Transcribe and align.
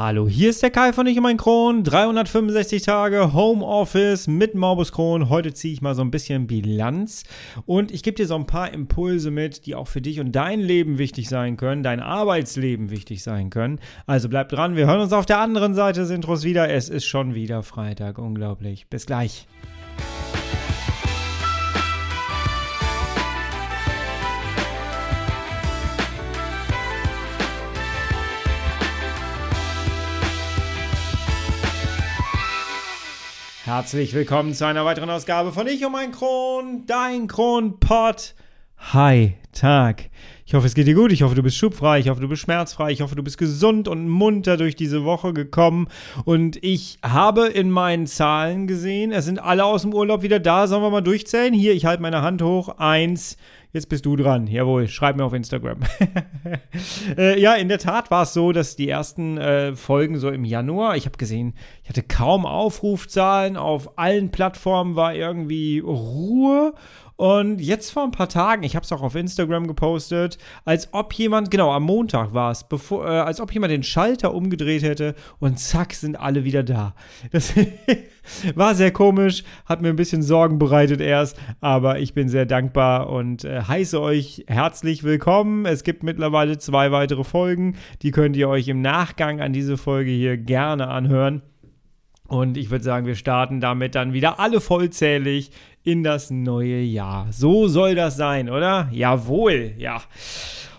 Hallo, 0.00 0.28
hier 0.28 0.50
ist 0.50 0.62
der 0.62 0.70
Kai 0.70 0.92
von 0.92 1.08
Ich 1.08 1.16
und 1.16 1.24
mein 1.24 1.38
Kron. 1.38 1.82
365 1.82 2.84
Tage 2.84 3.32
Homeoffice 3.32 4.28
mit 4.28 4.54
Morbus 4.54 4.92
Kron. 4.92 5.28
Heute 5.28 5.52
ziehe 5.52 5.74
ich 5.74 5.82
mal 5.82 5.96
so 5.96 6.02
ein 6.02 6.12
bisschen 6.12 6.46
Bilanz 6.46 7.24
und 7.66 7.90
ich 7.90 8.04
gebe 8.04 8.14
dir 8.14 8.28
so 8.28 8.36
ein 8.36 8.46
paar 8.46 8.72
Impulse 8.72 9.32
mit, 9.32 9.66
die 9.66 9.74
auch 9.74 9.88
für 9.88 10.00
dich 10.00 10.20
und 10.20 10.30
dein 10.30 10.60
Leben 10.60 10.98
wichtig 10.98 11.28
sein 11.28 11.56
können, 11.56 11.82
dein 11.82 11.98
Arbeitsleben 11.98 12.90
wichtig 12.90 13.24
sein 13.24 13.50
können. 13.50 13.80
Also 14.06 14.28
bleib 14.28 14.50
dran, 14.50 14.76
wir 14.76 14.86
hören 14.86 15.00
uns 15.00 15.12
auf 15.12 15.26
der 15.26 15.40
anderen 15.40 15.74
Seite 15.74 15.98
des 16.02 16.10
Intros 16.10 16.44
wieder. 16.44 16.70
Es 16.70 16.88
ist 16.88 17.06
schon 17.06 17.34
wieder 17.34 17.64
Freitag, 17.64 18.18
unglaublich. 18.18 18.86
Bis 18.86 19.04
gleich. 19.04 19.48
Herzlich 33.78 34.12
willkommen 34.12 34.54
zu 34.54 34.66
einer 34.66 34.84
weiteren 34.84 35.08
Ausgabe 35.08 35.52
von 35.52 35.68
Ich 35.68 35.86
um 35.86 35.94
ein 35.94 36.10
Kron, 36.10 36.82
dein 36.88 37.28
Kronpott. 37.28 38.34
Hi, 38.76 39.34
Tag. 39.52 40.10
Ich 40.44 40.54
hoffe, 40.54 40.66
es 40.66 40.74
geht 40.74 40.88
dir 40.88 40.96
gut. 40.96 41.12
Ich 41.12 41.22
hoffe, 41.22 41.36
du 41.36 41.44
bist 41.44 41.56
schubfrei. 41.56 42.00
Ich 42.00 42.08
hoffe, 42.08 42.20
du 42.20 42.26
bist 42.26 42.42
schmerzfrei. 42.42 42.90
Ich 42.90 43.02
hoffe, 43.02 43.14
du 43.14 43.22
bist 43.22 43.38
gesund 43.38 43.86
und 43.86 44.08
munter 44.08 44.56
durch 44.56 44.74
diese 44.74 45.04
Woche 45.04 45.32
gekommen. 45.32 45.86
Und 46.24 46.58
ich 46.64 46.98
habe 47.04 47.46
in 47.46 47.70
meinen 47.70 48.08
Zahlen 48.08 48.66
gesehen, 48.66 49.12
es 49.12 49.26
sind 49.26 49.38
alle 49.38 49.64
aus 49.64 49.82
dem 49.82 49.94
Urlaub 49.94 50.22
wieder 50.22 50.40
da. 50.40 50.66
Sollen 50.66 50.82
wir 50.82 50.90
mal 50.90 51.00
durchzählen? 51.00 51.54
Hier, 51.54 51.72
ich 51.72 51.84
halte 51.84 52.02
meine 52.02 52.22
Hand 52.22 52.42
hoch. 52.42 52.78
Eins, 52.78 53.36
Jetzt 53.78 53.90
bist 53.90 54.06
du 54.06 54.16
dran. 54.16 54.48
Jawohl, 54.48 54.88
schreib 54.88 55.14
mir 55.14 55.24
auf 55.24 55.32
Instagram. 55.32 55.78
äh, 57.16 57.40
ja, 57.40 57.54
in 57.54 57.68
der 57.68 57.78
Tat 57.78 58.10
war 58.10 58.24
es 58.24 58.32
so, 58.32 58.50
dass 58.50 58.74
die 58.74 58.88
ersten 58.88 59.38
äh, 59.38 59.76
Folgen 59.76 60.18
so 60.18 60.30
im 60.30 60.44
Januar, 60.44 60.96
ich 60.96 61.06
habe 61.06 61.16
gesehen, 61.16 61.54
ich 61.84 61.88
hatte 61.88 62.02
kaum 62.02 62.44
Aufrufzahlen. 62.44 63.56
Auf 63.56 63.96
allen 63.96 64.32
Plattformen 64.32 64.96
war 64.96 65.14
irgendwie 65.14 65.78
Ruhe. 65.78 66.74
Und 67.18 67.60
jetzt 67.60 67.90
vor 67.90 68.04
ein 68.04 68.12
paar 68.12 68.28
Tagen, 68.28 68.62
ich 68.62 68.76
habe 68.76 68.84
es 68.84 68.92
auch 68.92 69.02
auf 69.02 69.16
Instagram 69.16 69.66
gepostet, 69.66 70.38
als 70.64 70.94
ob 70.94 71.12
jemand, 71.14 71.50
genau, 71.50 71.72
am 71.72 71.82
Montag 71.82 72.32
war 72.32 72.52
es, 72.52 72.64
äh, 72.92 72.94
als 72.94 73.40
ob 73.40 73.52
jemand 73.52 73.72
den 73.72 73.82
Schalter 73.82 74.32
umgedreht 74.32 74.84
hätte 74.84 75.16
und 75.40 75.58
zack, 75.58 75.94
sind 75.94 76.14
alle 76.14 76.44
wieder 76.44 76.62
da. 76.62 76.94
Das 77.32 77.54
war 78.54 78.76
sehr 78.76 78.92
komisch, 78.92 79.42
hat 79.64 79.82
mir 79.82 79.88
ein 79.88 79.96
bisschen 79.96 80.22
Sorgen 80.22 80.60
bereitet 80.60 81.00
erst, 81.00 81.36
aber 81.60 81.98
ich 81.98 82.14
bin 82.14 82.28
sehr 82.28 82.46
dankbar 82.46 83.10
und 83.10 83.44
äh, 83.44 83.62
heiße 83.62 84.00
euch 84.00 84.44
herzlich 84.46 85.02
willkommen. 85.02 85.66
Es 85.66 85.82
gibt 85.82 86.04
mittlerweile 86.04 86.58
zwei 86.58 86.92
weitere 86.92 87.24
Folgen, 87.24 87.78
die 88.02 88.12
könnt 88.12 88.36
ihr 88.36 88.48
euch 88.48 88.68
im 88.68 88.80
Nachgang 88.80 89.40
an 89.40 89.52
diese 89.52 89.76
Folge 89.76 90.12
hier 90.12 90.36
gerne 90.36 90.86
anhören. 90.86 91.42
Und 92.28 92.58
ich 92.58 92.70
würde 92.70 92.84
sagen, 92.84 93.06
wir 93.06 93.14
starten 93.14 93.58
damit 93.58 93.94
dann 93.94 94.12
wieder 94.12 94.38
alle 94.38 94.60
vollzählig 94.60 95.50
in 95.88 96.04
das 96.04 96.30
neue 96.30 96.80
Jahr. 96.82 97.28
So 97.30 97.66
soll 97.66 97.94
das 97.94 98.14
sein, 98.14 98.50
oder? 98.50 98.90
Jawohl, 98.92 99.72
ja. 99.78 100.02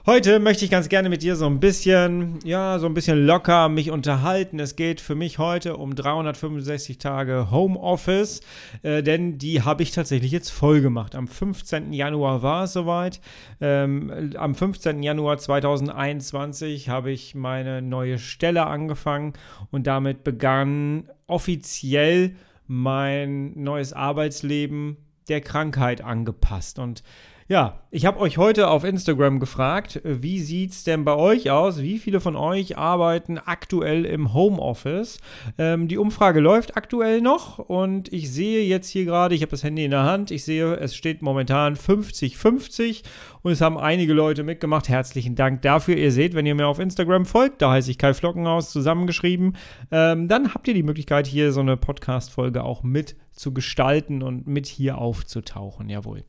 Heute 0.06 0.40
möchte 0.40 0.66
ich 0.66 0.72
ganz 0.72 0.88
gerne 0.88 1.10
mit 1.10 1.24
dir 1.24 1.36
so 1.36 1.48
ein 1.48 1.60
bisschen, 1.60 2.38
ja, 2.44 2.78
so 2.78 2.86
ein 2.86 2.94
bisschen 2.94 3.26
locker 3.26 3.70
mich 3.70 3.90
unterhalten. 3.90 4.60
Es 4.60 4.76
geht 4.76 5.02
für 5.02 5.16
mich 5.16 5.40
heute 5.40 5.78
um 5.78 5.96
365 5.96 7.00
Tage 7.00 7.50
Homeoffice, 7.50 8.42
äh, 8.84 9.02
denn 9.02 9.40
die 9.40 9.64
habe 9.64 9.82
ich 9.82 9.90
tatsächlich 9.90 10.32
jetzt 10.32 10.52
voll 10.52 10.82
gemacht. 10.82 11.16
Am 11.16 11.28
15. 11.28 11.92
Januar 11.92 12.44
war 12.44 12.66
es 12.66 12.74
soweit. 12.74 13.20
Ähm, 13.62 14.34
am 14.38 14.54
15. 14.54 15.02
Januar 15.02 15.40
2021 15.40 16.88
habe 16.88 17.10
ich 17.10 17.34
meine 17.34 17.82
neue 17.82 18.20
Stelle 18.20 18.68
angefangen 18.68 19.34
und 19.72 19.88
damit 19.88 20.24
begann 20.24 21.10
offiziell 21.26 22.36
mein 22.70 23.60
neues 23.62 23.94
Arbeitsleben 23.94 24.98
der 25.28 25.42
Krankheit 25.42 26.02
angepasst. 26.02 26.78
Und 26.78 27.04
ja, 27.50 27.80
ich 27.90 28.06
habe 28.06 28.20
euch 28.20 28.38
heute 28.38 28.70
auf 28.70 28.84
Instagram 28.84 29.40
gefragt, 29.40 30.02
wie 30.04 30.40
sieht 30.40 30.70
es 30.70 30.84
denn 30.84 31.04
bei 31.04 31.16
euch 31.16 31.50
aus? 31.50 31.82
Wie 31.82 31.98
viele 31.98 32.20
von 32.20 32.36
euch 32.36 32.78
arbeiten 32.78 33.40
aktuell 33.40 34.06
im 34.06 34.36
Homeoffice? 34.36 35.20
Ähm, 35.58 35.88
die 35.88 35.98
Umfrage 35.98 36.42
läuft 36.42 36.78
aktuell 36.78 37.22
noch 37.22 37.58
und 37.58 38.14
ich 38.14 38.32
sehe 38.32 38.64
jetzt 38.66 38.90
hier 38.90 39.06
gerade, 39.06 39.34
ich 39.34 39.42
habe 39.42 39.50
das 39.50 39.64
Handy 39.64 39.84
in 39.84 39.90
der 39.90 40.04
Hand, 40.04 40.30
ich 40.30 40.44
sehe, 40.44 40.76
es 40.76 40.96
steht 40.96 41.24
momentan 41.24 41.76
50-50 41.76 43.02
und 43.42 43.52
es 43.52 43.62
haben 43.62 43.80
einige 43.80 44.14
Leute 44.14 44.44
mitgemacht. 44.44 44.88
Herzlichen 44.88 45.34
Dank 45.34 45.64
dafür. 45.64 45.98
Ihr 45.98 46.12
seht, 46.12 46.36
wenn 46.36 46.46
ihr 46.46 46.54
mir 46.54 46.68
auf 46.68 46.78
Instagram 46.78 47.26
folgt, 47.26 47.64
da 47.64 47.72
heiße 47.72 47.90
ich 47.90 47.98
Kai 47.98 48.14
Flockenhaus 48.14 48.70
zusammengeschrieben, 48.70 49.58
ähm, 49.90 50.28
dann 50.28 50.54
habt 50.54 50.68
ihr 50.68 50.76
die 50.76 50.84
Möglichkeit, 50.84 51.26
hier 51.26 51.52
so 51.52 51.62
eine 51.62 51.78
Podcast-Folge 51.78 52.64
auch 52.64 52.84
mit 52.84 53.16
zu 53.32 53.56
gestalten 53.56 54.22
und 54.22 54.46
mit 54.46 54.68
hier 54.68 55.00
aufzutauchen. 55.00 55.90
Jawohl. 55.90 56.26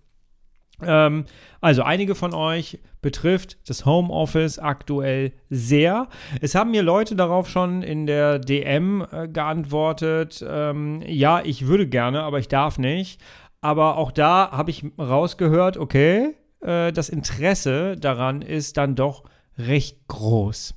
Ähm, 0.84 1.24
also 1.60 1.82
einige 1.82 2.14
von 2.14 2.34
euch 2.34 2.78
betrifft 3.02 3.58
das 3.68 3.86
Homeoffice 3.86 4.58
aktuell 4.58 5.32
sehr. 5.48 6.08
Es 6.40 6.54
haben 6.54 6.70
mir 6.70 6.82
Leute 6.82 7.16
darauf 7.16 7.48
schon 7.48 7.82
in 7.82 8.06
der 8.06 8.38
DM 8.38 9.06
äh, 9.10 9.28
geantwortet, 9.28 10.44
ähm, 10.46 11.02
ja, 11.06 11.42
ich 11.42 11.66
würde 11.66 11.86
gerne, 11.86 12.22
aber 12.22 12.38
ich 12.38 12.48
darf 12.48 12.78
nicht. 12.78 13.20
Aber 13.60 13.98
auch 13.98 14.10
da 14.10 14.50
habe 14.52 14.70
ich 14.70 14.84
rausgehört, 14.98 15.76
okay, 15.76 16.34
äh, 16.60 16.92
das 16.92 17.08
Interesse 17.08 17.96
daran 17.96 18.42
ist 18.42 18.76
dann 18.76 18.94
doch 18.94 19.24
recht 19.58 20.08
groß. 20.08 20.74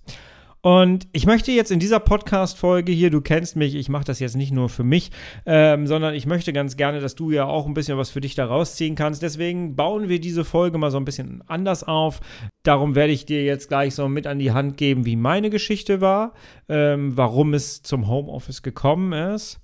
Und 0.66 1.09
ich 1.12 1.25
möchte 1.25 1.51
jetzt 1.51 1.72
in 1.72 1.81
dieser 1.81 2.00
Podcast-Folge 2.00 2.94
hier, 2.94 3.09
du 3.09 3.19
kennst 3.19 3.57
mich, 3.57 3.75
ich 3.75 3.90
mache 3.90 4.06
das 4.06 4.22
jetzt 4.22 4.38
nicht 4.38 4.53
nur 4.53 4.69
für 4.69 4.85
mich, 4.85 5.12
ähm, 5.46 5.88
sondern 5.88 6.13
ich 6.13 6.25
möchte 6.25 6.53
ganz 6.53 6.78
gerne, 6.78 7.01
dass 7.01 7.16
du 7.16 7.31
ja 7.31 7.44
auch 7.44 7.68
ein 7.68 7.74
bisschen 7.74 7.97
was 7.97 8.09
für 8.09 8.22
dich 8.22 8.35
da 8.35 8.46
rausziehen 8.46 8.96
kannst. 8.96 9.22
Deswegen 9.22 9.75
bauen 9.75 10.07
wir 10.07 10.22
diese 10.22 10.46
Folge 10.46 10.78
mal 10.78 10.90
so 10.90 10.96
ein 10.96 11.03
bisschen 11.03 11.44
anders 11.47 11.84
auf. 11.84 12.22
Darum 12.63 12.96
werde 12.96 13.12
ich 13.12 13.25
dir 13.25 13.44
jetzt 13.44 13.68
gleich 13.68 13.94
so 13.94 14.07
mit 14.07 14.25
an 14.25 14.40
die 14.40 14.53
Hand 14.53 14.78
geben, 14.78 15.06
wie 15.06 15.18
meine 15.18 15.50
Geschichte 15.50 16.00
war, 16.00 16.31
ähm, 16.69 17.18
warum 17.18 17.53
es 17.53 17.84
zum 17.84 18.07
Homeoffice 18.07 18.62
gekommen 18.62 19.12
ist 19.12 19.59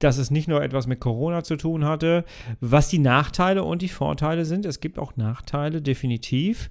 dass 0.00 0.18
es 0.18 0.30
nicht 0.30 0.48
nur 0.48 0.62
etwas 0.62 0.86
mit 0.86 1.00
Corona 1.00 1.44
zu 1.44 1.56
tun 1.56 1.86
hatte, 1.86 2.24
was 2.60 2.88
die 2.88 2.98
Nachteile 2.98 3.62
und 3.62 3.80
die 3.80 3.88
Vorteile 3.88 4.44
sind. 4.44 4.66
Es 4.66 4.80
gibt 4.80 4.98
auch 4.98 5.16
Nachteile, 5.16 5.80
definitiv. 5.80 6.68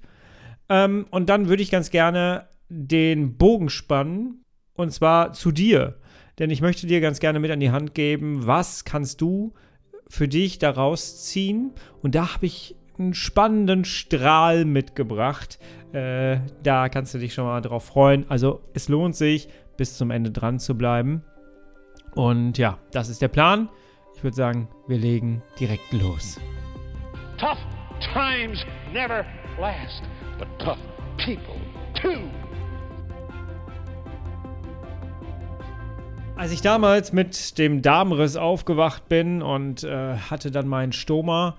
Ähm, 0.68 1.06
und 1.10 1.28
dann 1.28 1.48
würde 1.48 1.62
ich 1.62 1.70
ganz 1.70 1.90
gerne 1.90 2.46
den 2.74 3.36
Bogen 3.36 3.68
spannen 3.68 4.44
und 4.74 4.92
zwar 4.92 5.32
zu 5.32 5.52
dir. 5.52 5.98
Denn 6.38 6.50
ich 6.50 6.60
möchte 6.60 6.86
dir 6.86 7.00
ganz 7.00 7.20
gerne 7.20 7.38
mit 7.38 7.50
an 7.50 7.60
die 7.60 7.70
Hand 7.70 7.94
geben, 7.94 8.46
was 8.46 8.84
kannst 8.84 9.20
du 9.20 9.54
für 10.08 10.28
dich 10.28 10.58
daraus 10.58 11.24
ziehen. 11.24 11.72
Und 12.02 12.14
da 12.14 12.34
habe 12.34 12.46
ich 12.46 12.76
einen 12.98 13.14
spannenden 13.14 13.84
Strahl 13.84 14.64
mitgebracht. 14.64 15.58
Äh, 15.92 16.38
da 16.62 16.88
kannst 16.88 17.14
du 17.14 17.18
dich 17.18 17.34
schon 17.34 17.44
mal 17.44 17.60
drauf 17.60 17.84
freuen. 17.84 18.28
Also 18.28 18.60
es 18.74 18.88
lohnt 18.88 19.16
sich, 19.16 19.48
bis 19.76 19.96
zum 19.96 20.10
Ende 20.10 20.30
dran 20.30 20.58
zu 20.58 20.76
bleiben. 20.76 21.22
Und 22.14 22.58
ja, 22.58 22.78
das 22.92 23.08
ist 23.08 23.22
der 23.22 23.28
Plan. 23.28 23.68
Ich 24.16 24.22
würde 24.22 24.36
sagen, 24.36 24.68
wir 24.86 24.98
legen 24.98 25.42
direkt 25.58 25.92
los. 25.92 26.38
Tough 27.38 27.58
times 28.12 28.64
never 28.92 29.24
last, 29.58 30.02
but 30.38 30.48
tough 30.58 30.78
people 31.18 31.60
too. 31.94 32.28
Als 36.36 36.50
ich 36.50 36.60
damals 36.62 37.12
mit 37.12 37.58
dem 37.58 37.80
Darmriss 37.80 38.36
aufgewacht 38.36 39.08
bin 39.08 39.40
und 39.40 39.84
äh, 39.84 40.16
hatte 40.16 40.50
dann 40.50 40.66
meinen 40.66 40.92
Stoma, 40.92 41.54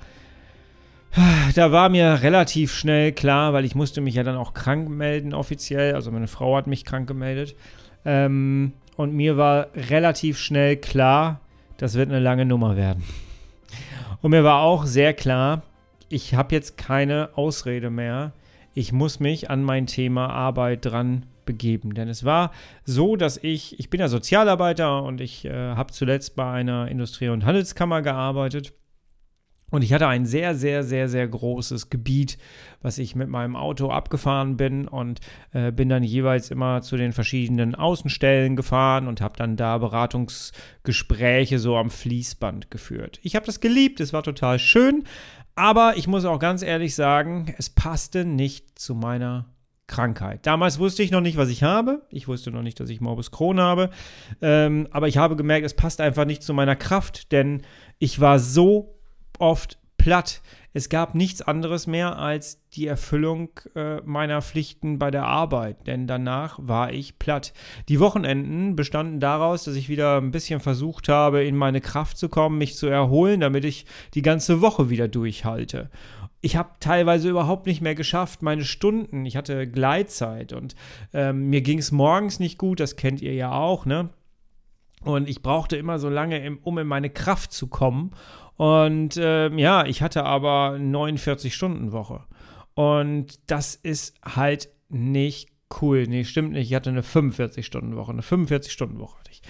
da 1.55 1.71
war 1.71 1.87
mir 1.87 2.21
relativ 2.21 2.73
schnell 2.73 3.13
klar, 3.13 3.53
weil 3.53 3.63
ich 3.63 3.73
musste 3.73 4.01
mich 4.01 4.15
ja 4.15 4.23
dann 4.23 4.35
auch 4.35 4.53
krank 4.53 4.89
melden 4.89 5.33
offiziell, 5.33 5.95
also 5.95 6.11
meine 6.11 6.27
Frau 6.27 6.57
hat 6.57 6.67
mich 6.67 6.83
krank 6.83 7.07
gemeldet. 7.07 7.55
Ähm, 8.03 8.73
und 8.97 9.13
mir 9.13 9.37
war 9.37 9.67
relativ 9.75 10.37
schnell 10.39 10.75
klar, 10.75 11.39
das 11.77 11.95
wird 11.95 12.09
eine 12.09 12.19
lange 12.19 12.45
Nummer 12.45 12.75
werden. 12.75 13.03
Und 14.21 14.31
mir 14.31 14.43
war 14.43 14.61
auch 14.61 14.85
sehr 14.85 15.13
klar, 15.13 15.63
ich 16.09 16.35
habe 16.35 16.53
jetzt 16.53 16.77
keine 16.77 17.29
Ausrede 17.35 17.89
mehr. 17.89 18.33
Ich 18.73 18.91
muss 18.91 19.21
mich 19.21 19.49
an 19.49 19.63
mein 19.63 19.87
Thema 19.87 20.29
Arbeit 20.29 20.85
dran 20.85 21.25
begeben. 21.45 21.93
Denn 21.93 22.07
es 22.07 22.23
war 22.23 22.51
so, 22.83 23.15
dass 23.15 23.37
ich, 23.37 23.79
ich 23.79 23.89
bin 23.89 23.99
ja 23.99 24.07
Sozialarbeiter 24.07 25.03
und 25.03 25.21
ich 25.21 25.45
äh, 25.45 25.51
habe 25.51 25.93
zuletzt 25.93 26.35
bei 26.35 26.49
einer 26.51 26.87
Industrie- 26.87 27.29
und 27.29 27.45
Handelskammer 27.45 28.01
gearbeitet. 28.01 28.73
Und 29.71 29.81
ich 29.81 29.91
hatte 29.91 30.07
ein 30.07 30.25
sehr, 30.25 30.55
sehr, 30.55 30.83
sehr, 30.83 31.09
sehr 31.09 31.27
großes 31.27 31.89
Gebiet, 31.89 32.37
was 32.81 32.99
ich 32.99 33.15
mit 33.15 33.29
meinem 33.29 33.55
Auto 33.55 33.89
abgefahren 33.89 34.57
bin 34.57 34.87
und 34.87 35.19
äh, 35.53 35.71
bin 35.71 35.89
dann 35.89 36.03
jeweils 36.03 36.51
immer 36.51 36.81
zu 36.81 36.97
den 36.97 37.13
verschiedenen 37.13 37.73
Außenstellen 37.73 38.55
gefahren 38.55 39.07
und 39.07 39.21
habe 39.21 39.37
dann 39.37 39.57
da 39.57 39.79
Beratungsgespräche 39.79 41.57
so 41.57 41.77
am 41.77 41.89
Fließband 41.89 42.69
geführt. 42.69 43.19
Ich 43.23 43.35
habe 43.35 43.47
das 43.47 43.59
geliebt, 43.59 43.99
es 43.99 44.13
war 44.13 44.21
total 44.21 44.59
schön, 44.59 45.03
aber 45.55 45.97
ich 45.97 46.07
muss 46.07 46.25
auch 46.25 46.39
ganz 46.39 46.61
ehrlich 46.61 46.95
sagen, 46.95 47.53
es 47.57 47.69
passte 47.69 48.23
nicht 48.23 48.77
zu 48.77 48.93
meiner 48.93 49.54
Krankheit. 49.87 50.45
Damals 50.45 50.79
wusste 50.79 51.03
ich 51.03 51.11
noch 51.11 51.21
nicht, 51.21 51.37
was 51.37 51.49
ich 51.49 51.63
habe. 51.63 52.01
Ich 52.09 52.27
wusste 52.27 52.51
noch 52.51 52.63
nicht, 52.63 52.79
dass 52.79 52.89
ich 52.89 53.01
Morbus 53.01 53.31
Crohn 53.31 53.59
habe. 53.59 53.89
Ähm, 54.41 54.87
aber 54.91 55.07
ich 55.07 55.17
habe 55.17 55.35
gemerkt, 55.35 55.65
es 55.65 55.75
passt 55.75 56.01
einfach 56.01 56.25
nicht 56.25 56.43
zu 56.43 56.53
meiner 56.53 56.75
Kraft, 56.75 57.31
denn 57.31 57.61
ich 57.99 58.19
war 58.19 58.39
so 58.39 58.95
oft 59.37 59.77
platt. 59.97 60.41
Es 60.73 60.89
gab 60.89 61.15
nichts 61.15 61.41
anderes 61.41 61.87
mehr 61.87 62.19
als 62.19 62.59
die 62.73 62.85
Erfüllung 62.85 63.49
äh, 63.75 64.01
meiner 64.01 64.41
Pflichten 64.41 64.99
bei 64.99 65.09
der 65.09 65.23
Arbeit, 65.23 65.87
denn 65.87 66.05
danach 66.05 66.59
war 66.61 66.91
ich 66.91 67.17
platt. 67.17 67.53
Die 67.87 68.01
Wochenenden 68.01 68.75
bestanden 68.75 69.21
daraus, 69.21 69.63
dass 69.63 69.75
ich 69.75 69.87
wieder 69.87 70.17
ein 70.17 70.31
bisschen 70.31 70.59
versucht 70.59 71.07
habe, 71.07 71.45
in 71.45 71.55
meine 71.55 71.79
Kraft 71.79 72.17
zu 72.17 72.27
kommen, 72.27 72.57
mich 72.57 72.75
zu 72.75 72.87
erholen, 72.87 73.39
damit 73.39 73.63
ich 73.63 73.85
die 74.15 74.21
ganze 74.21 74.59
Woche 74.59 74.89
wieder 74.89 75.07
durchhalte 75.07 75.89
ich 76.45 76.55
habe 76.55 76.69
teilweise 76.79 77.27
überhaupt 77.27 77.65
nicht 77.65 77.81
mehr 77.81 77.95
geschafft, 77.95 78.43
meine 78.43 78.65
Stunden. 78.65 79.25
Ich 79.25 79.35
hatte 79.35 79.65
Gleitzeit 79.65 80.53
und 80.53 80.75
ähm, 81.11 81.49
mir 81.49 81.61
ging 81.61 81.79
es 81.79 81.91
morgens 81.91 82.39
nicht 82.39 82.59
gut, 82.59 82.79
das 82.79 82.95
kennt 82.95 83.19
ihr 83.23 83.33
ja 83.33 83.51
auch, 83.51 83.87
ne? 83.87 84.09
Und 85.01 85.27
ich 85.27 85.41
brauchte 85.41 85.75
immer 85.75 85.97
so 85.97 86.07
lange, 86.07 86.59
um 86.61 86.77
in 86.77 86.85
meine 86.85 87.09
Kraft 87.09 87.51
zu 87.51 87.65
kommen. 87.65 88.11
Und 88.57 89.19
ähm, 89.19 89.57
ja, 89.57 89.87
ich 89.87 90.03
hatte 90.03 90.23
aber 90.23 90.75
49-Stunden-Woche. 90.75 92.23
Und 92.75 93.39
das 93.47 93.73
ist 93.73 94.15
halt 94.23 94.69
nicht 94.87 95.49
cool. 95.81 96.05
Nee, 96.07 96.25
stimmt 96.25 96.51
nicht. 96.51 96.69
Ich 96.69 96.75
hatte 96.75 96.91
eine 96.91 97.01
45-Stunden-Woche. 97.01 98.11
Eine 98.11 98.21
45-Stunden-Woche 98.21 99.17
hatte 99.19 99.31
ich. 99.31 99.41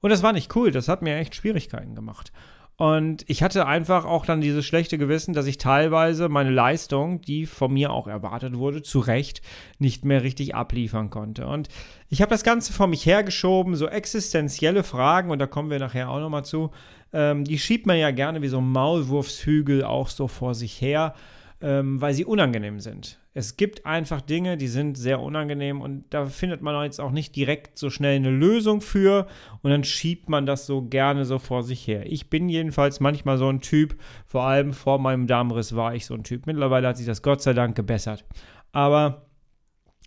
Und 0.00 0.10
das 0.10 0.22
war 0.22 0.32
nicht 0.32 0.54
cool. 0.54 0.70
Das 0.70 0.86
hat 0.86 1.02
mir 1.02 1.16
echt 1.16 1.34
Schwierigkeiten 1.34 1.96
gemacht. 1.96 2.32
Und 2.78 3.24
ich 3.26 3.42
hatte 3.42 3.66
einfach 3.66 4.04
auch 4.04 4.26
dann 4.26 4.42
dieses 4.42 4.66
schlechte 4.66 4.98
Gewissen, 4.98 5.32
dass 5.32 5.46
ich 5.46 5.56
teilweise 5.56 6.28
meine 6.28 6.50
Leistung, 6.50 7.22
die 7.22 7.46
von 7.46 7.72
mir 7.72 7.90
auch 7.90 8.06
erwartet 8.06 8.58
wurde, 8.58 8.82
zu 8.82 8.98
Recht 8.98 9.40
nicht 9.78 10.04
mehr 10.04 10.22
richtig 10.22 10.54
abliefern 10.54 11.08
konnte. 11.08 11.46
Und 11.46 11.68
ich 12.10 12.20
habe 12.20 12.30
das 12.30 12.44
Ganze 12.44 12.74
vor 12.74 12.86
mich 12.86 13.06
hergeschoben, 13.06 13.76
so 13.76 13.88
existenzielle 13.88 14.84
Fragen, 14.84 15.30
und 15.30 15.38
da 15.38 15.46
kommen 15.46 15.70
wir 15.70 15.78
nachher 15.78 16.10
auch 16.10 16.20
nochmal 16.20 16.44
zu, 16.44 16.70
ähm, 17.14 17.44
die 17.44 17.58
schiebt 17.58 17.86
man 17.86 17.96
ja 17.96 18.10
gerne 18.10 18.42
wie 18.42 18.48
so 18.48 18.58
ein 18.58 18.70
Maulwurfshügel 18.70 19.82
auch 19.82 20.08
so 20.08 20.28
vor 20.28 20.54
sich 20.54 20.78
her 20.82 21.14
ähm, 21.60 22.00
weil 22.00 22.14
sie 22.14 22.24
unangenehm 22.24 22.80
sind. 22.80 23.18
Es 23.32 23.56
gibt 23.56 23.84
einfach 23.84 24.20
Dinge, 24.20 24.56
die 24.56 24.68
sind 24.68 24.96
sehr 24.96 25.20
unangenehm 25.20 25.80
und 25.80 26.04
da 26.10 26.26
findet 26.26 26.62
man 26.62 26.82
jetzt 26.84 27.00
auch 27.00 27.10
nicht 27.10 27.36
direkt 27.36 27.78
so 27.78 27.90
schnell 27.90 28.16
eine 28.16 28.30
Lösung 28.30 28.80
für 28.80 29.26
und 29.62 29.70
dann 29.70 29.84
schiebt 29.84 30.28
man 30.28 30.46
das 30.46 30.66
so 30.66 30.82
gerne 30.82 31.24
so 31.24 31.38
vor 31.38 31.62
sich 31.62 31.86
her. 31.86 32.04
Ich 32.06 32.30
bin 32.30 32.48
jedenfalls 32.48 33.00
manchmal 33.00 33.38
so 33.38 33.48
ein 33.48 33.60
Typ, 33.60 33.96
vor 34.26 34.44
allem 34.44 34.72
vor 34.72 34.98
meinem 34.98 35.26
Darmriss 35.26 35.76
war 35.76 35.94
ich 35.94 36.06
so 36.06 36.14
ein 36.14 36.24
Typ. 36.24 36.46
Mittlerweile 36.46 36.88
hat 36.88 36.96
sich 36.96 37.06
das 37.06 37.22
Gott 37.22 37.42
sei 37.42 37.52
Dank 37.52 37.76
gebessert. 37.76 38.24
Aber 38.72 39.25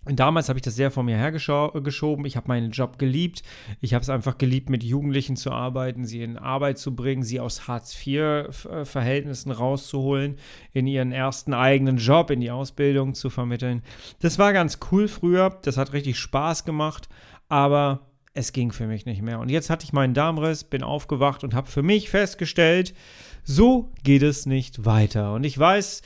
und 0.04 0.18
damals 0.18 0.48
habe 0.48 0.58
ich 0.58 0.62
das 0.62 0.76
sehr 0.76 0.90
vor 0.90 1.02
mir 1.02 1.16
hergeschoben. 1.16 2.24
Ich 2.24 2.36
habe 2.36 2.48
meinen 2.48 2.70
Job 2.70 2.98
geliebt. 2.98 3.42
Ich 3.80 3.92
habe 3.92 4.02
es 4.02 4.08
einfach 4.08 4.38
geliebt, 4.38 4.70
mit 4.70 4.82
Jugendlichen 4.82 5.36
zu 5.36 5.50
arbeiten, 5.50 6.06
sie 6.06 6.22
in 6.22 6.38
Arbeit 6.38 6.78
zu 6.78 6.94
bringen, 6.94 7.22
sie 7.22 7.38
aus 7.38 7.68
Hartz-IV-Verhältnissen 7.68 9.50
rauszuholen, 9.50 10.36
in 10.72 10.86
ihren 10.86 11.12
ersten 11.12 11.52
eigenen 11.52 11.98
Job, 11.98 12.30
in 12.30 12.40
die 12.40 12.50
Ausbildung 12.50 13.14
zu 13.14 13.28
vermitteln. 13.28 13.82
Das 14.20 14.38
war 14.38 14.52
ganz 14.52 14.78
cool 14.90 15.06
früher. 15.06 15.58
Das 15.62 15.76
hat 15.76 15.92
richtig 15.92 16.18
Spaß 16.18 16.64
gemacht. 16.64 17.08
Aber 17.48 18.06
es 18.32 18.52
ging 18.52 18.72
für 18.72 18.86
mich 18.86 19.06
nicht 19.06 19.22
mehr. 19.22 19.40
Und 19.40 19.48
jetzt 19.50 19.70
hatte 19.70 19.84
ich 19.84 19.92
meinen 19.92 20.14
Darmriss, 20.14 20.64
bin 20.64 20.82
aufgewacht 20.82 21.44
und 21.44 21.52
habe 21.54 21.68
für 21.68 21.82
mich 21.82 22.10
festgestellt, 22.10 22.94
so 23.42 23.92
geht 24.04 24.22
es 24.22 24.46
nicht 24.46 24.84
weiter. 24.84 25.34
Und 25.34 25.44
ich 25.44 25.58
weiß, 25.58 26.02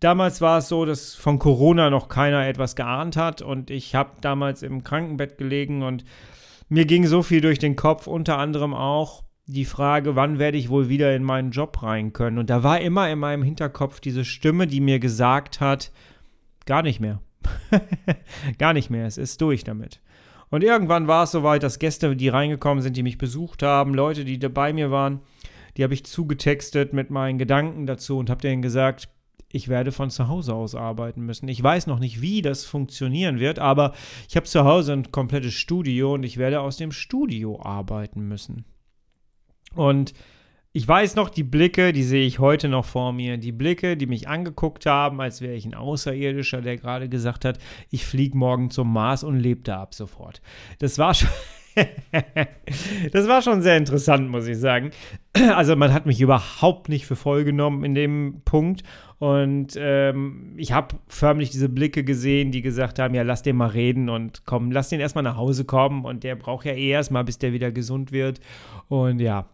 Damals 0.00 0.40
war 0.40 0.58
es 0.58 0.68
so, 0.68 0.84
dass 0.84 1.14
von 1.14 1.38
Corona 1.38 1.88
noch 1.88 2.08
keiner 2.08 2.46
etwas 2.46 2.76
geahnt 2.76 3.16
hat 3.16 3.40
und 3.40 3.70
ich 3.70 3.94
habe 3.94 4.12
damals 4.20 4.62
im 4.62 4.84
Krankenbett 4.84 5.38
gelegen 5.38 5.82
und 5.82 6.04
mir 6.68 6.84
ging 6.84 7.06
so 7.06 7.22
viel 7.22 7.40
durch 7.40 7.58
den 7.58 7.76
Kopf, 7.76 8.06
unter 8.06 8.38
anderem 8.38 8.74
auch 8.74 9.24
die 9.46 9.64
Frage, 9.64 10.16
wann 10.16 10.38
werde 10.38 10.58
ich 10.58 10.68
wohl 10.68 10.88
wieder 10.88 11.14
in 11.14 11.22
meinen 11.22 11.52
Job 11.52 11.82
rein 11.82 12.12
können. 12.12 12.38
Und 12.38 12.50
da 12.50 12.62
war 12.62 12.80
immer 12.80 13.08
in 13.08 13.20
meinem 13.20 13.44
Hinterkopf 13.44 14.00
diese 14.00 14.24
Stimme, 14.24 14.66
die 14.66 14.80
mir 14.80 14.98
gesagt 14.98 15.60
hat, 15.60 15.92
gar 16.66 16.82
nicht 16.82 17.00
mehr. 17.00 17.20
gar 18.58 18.72
nicht 18.72 18.90
mehr, 18.90 19.06
es 19.06 19.18
ist 19.18 19.40
durch 19.40 19.62
damit. 19.62 20.00
Und 20.50 20.64
irgendwann 20.64 21.06
war 21.06 21.24
es 21.24 21.30
soweit, 21.30 21.62
dass 21.62 21.78
Gäste, 21.78 22.16
die 22.16 22.28
reingekommen 22.28 22.82
sind, 22.82 22.96
die 22.96 23.02
mich 23.02 23.18
besucht 23.18 23.62
haben, 23.62 23.94
Leute, 23.94 24.24
die 24.24 24.36
bei 24.38 24.72
mir 24.72 24.90
waren, 24.90 25.20
die 25.76 25.84
habe 25.84 25.94
ich 25.94 26.04
zugetextet 26.04 26.92
mit 26.92 27.10
meinen 27.10 27.38
Gedanken 27.38 27.86
dazu 27.86 28.18
und 28.18 28.30
habe 28.30 28.40
denen 28.40 28.62
gesagt, 28.62 29.08
ich 29.56 29.68
werde 29.68 29.90
von 29.90 30.10
zu 30.10 30.28
Hause 30.28 30.54
aus 30.54 30.74
arbeiten 30.74 31.22
müssen. 31.22 31.48
Ich 31.48 31.62
weiß 31.62 31.86
noch 31.86 31.98
nicht, 31.98 32.20
wie 32.20 32.42
das 32.42 32.64
funktionieren 32.64 33.40
wird, 33.40 33.58
aber 33.58 33.94
ich 34.28 34.36
habe 34.36 34.46
zu 34.46 34.64
Hause 34.64 34.92
ein 34.92 35.10
komplettes 35.10 35.54
Studio 35.54 36.14
und 36.14 36.22
ich 36.22 36.36
werde 36.36 36.60
aus 36.60 36.76
dem 36.76 36.92
Studio 36.92 37.60
arbeiten 37.60 38.28
müssen. 38.28 38.64
Und 39.74 40.12
ich 40.72 40.86
weiß 40.86 41.14
noch, 41.14 41.30
die 41.30 41.42
Blicke, 41.42 41.94
die 41.94 42.02
sehe 42.02 42.26
ich 42.26 42.38
heute 42.38 42.68
noch 42.68 42.84
vor 42.84 43.14
mir. 43.14 43.38
Die 43.38 43.50
Blicke, 43.50 43.96
die 43.96 44.04
mich 44.06 44.28
angeguckt 44.28 44.84
haben, 44.84 45.22
als 45.22 45.40
wäre 45.40 45.54
ich 45.54 45.64
ein 45.64 45.74
Außerirdischer, 45.74 46.60
der 46.60 46.76
gerade 46.76 47.08
gesagt 47.08 47.46
hat, 47.46 47.58
ich 47.90 48.04
fliege 48.04 48.36
morgen 48.36 48.70
zum 48.70 48.92
Mars 48.92 49.24
und 49.24 49.40
lebe 49.40 49.62
da 49.62 49.80
ab 49.80 49.94
sofort. 49.94 50.42
Das 50.78 50.98
war 50.98 51.14
schon. 51.14 51.30
das 53.12 53.28
war 53.28 53.42
schon 53.42 53.62
sehr 53.62 53.76
interessant, 53.76 54.30
muss 54.30 54.46
ich 54.46 54.58
sagen. 54.58 54.90
Also 55.54 55.76
man 55.76 55.92
hat 55.92 56.06
mich 56.06 56.22
überhaupt 56.22 56.88
nicht 56.88 57.04
für 57.04 57.14
voll 57.14 57.44
genommen 57.44 57.84
in 57.84 57.94
dem 57.94 58.40
Punkt. 58.46 58.82
Und 59.18 59.76
ähm, 59.78 60.54
ich 60.56 60.72
habe 60.72 60.96
förmlich 61.08 61.50
diese 61.50 61.68
Blicke 61.68 62.04
gesehen, 62.04 62.52
die 62.52 62.62
gesagt 62.62 62.98
haben, 62.98 63.14
ja, 63.14 63.20
lass 63.20 63.42
den 63.42 63.56
mal 63.56 63.68
reden 63.68 64.08
und 64.08 64.46
komm, 64.46 64.70
lass 64.70 64.88
den 64.88 64.98
erstmal 65.00 65.24
nach 65.24 65.36
Hause 65.36 65.66
kommen. 65.66 66.06
Und 66.06 66.24
der 66.24 66.36
braucht 66.36 66.64
ja 66.64 66.72
eh 66.72 66.88
erstmal, 66.88 67.24
bis 67.24 67.38
der 67.38 67.52
wieder 67.52 67.70
gesund 67.70 68.12
wird. 68.12 68.40
Und 68.88 69.20
ja. 69.20 69.46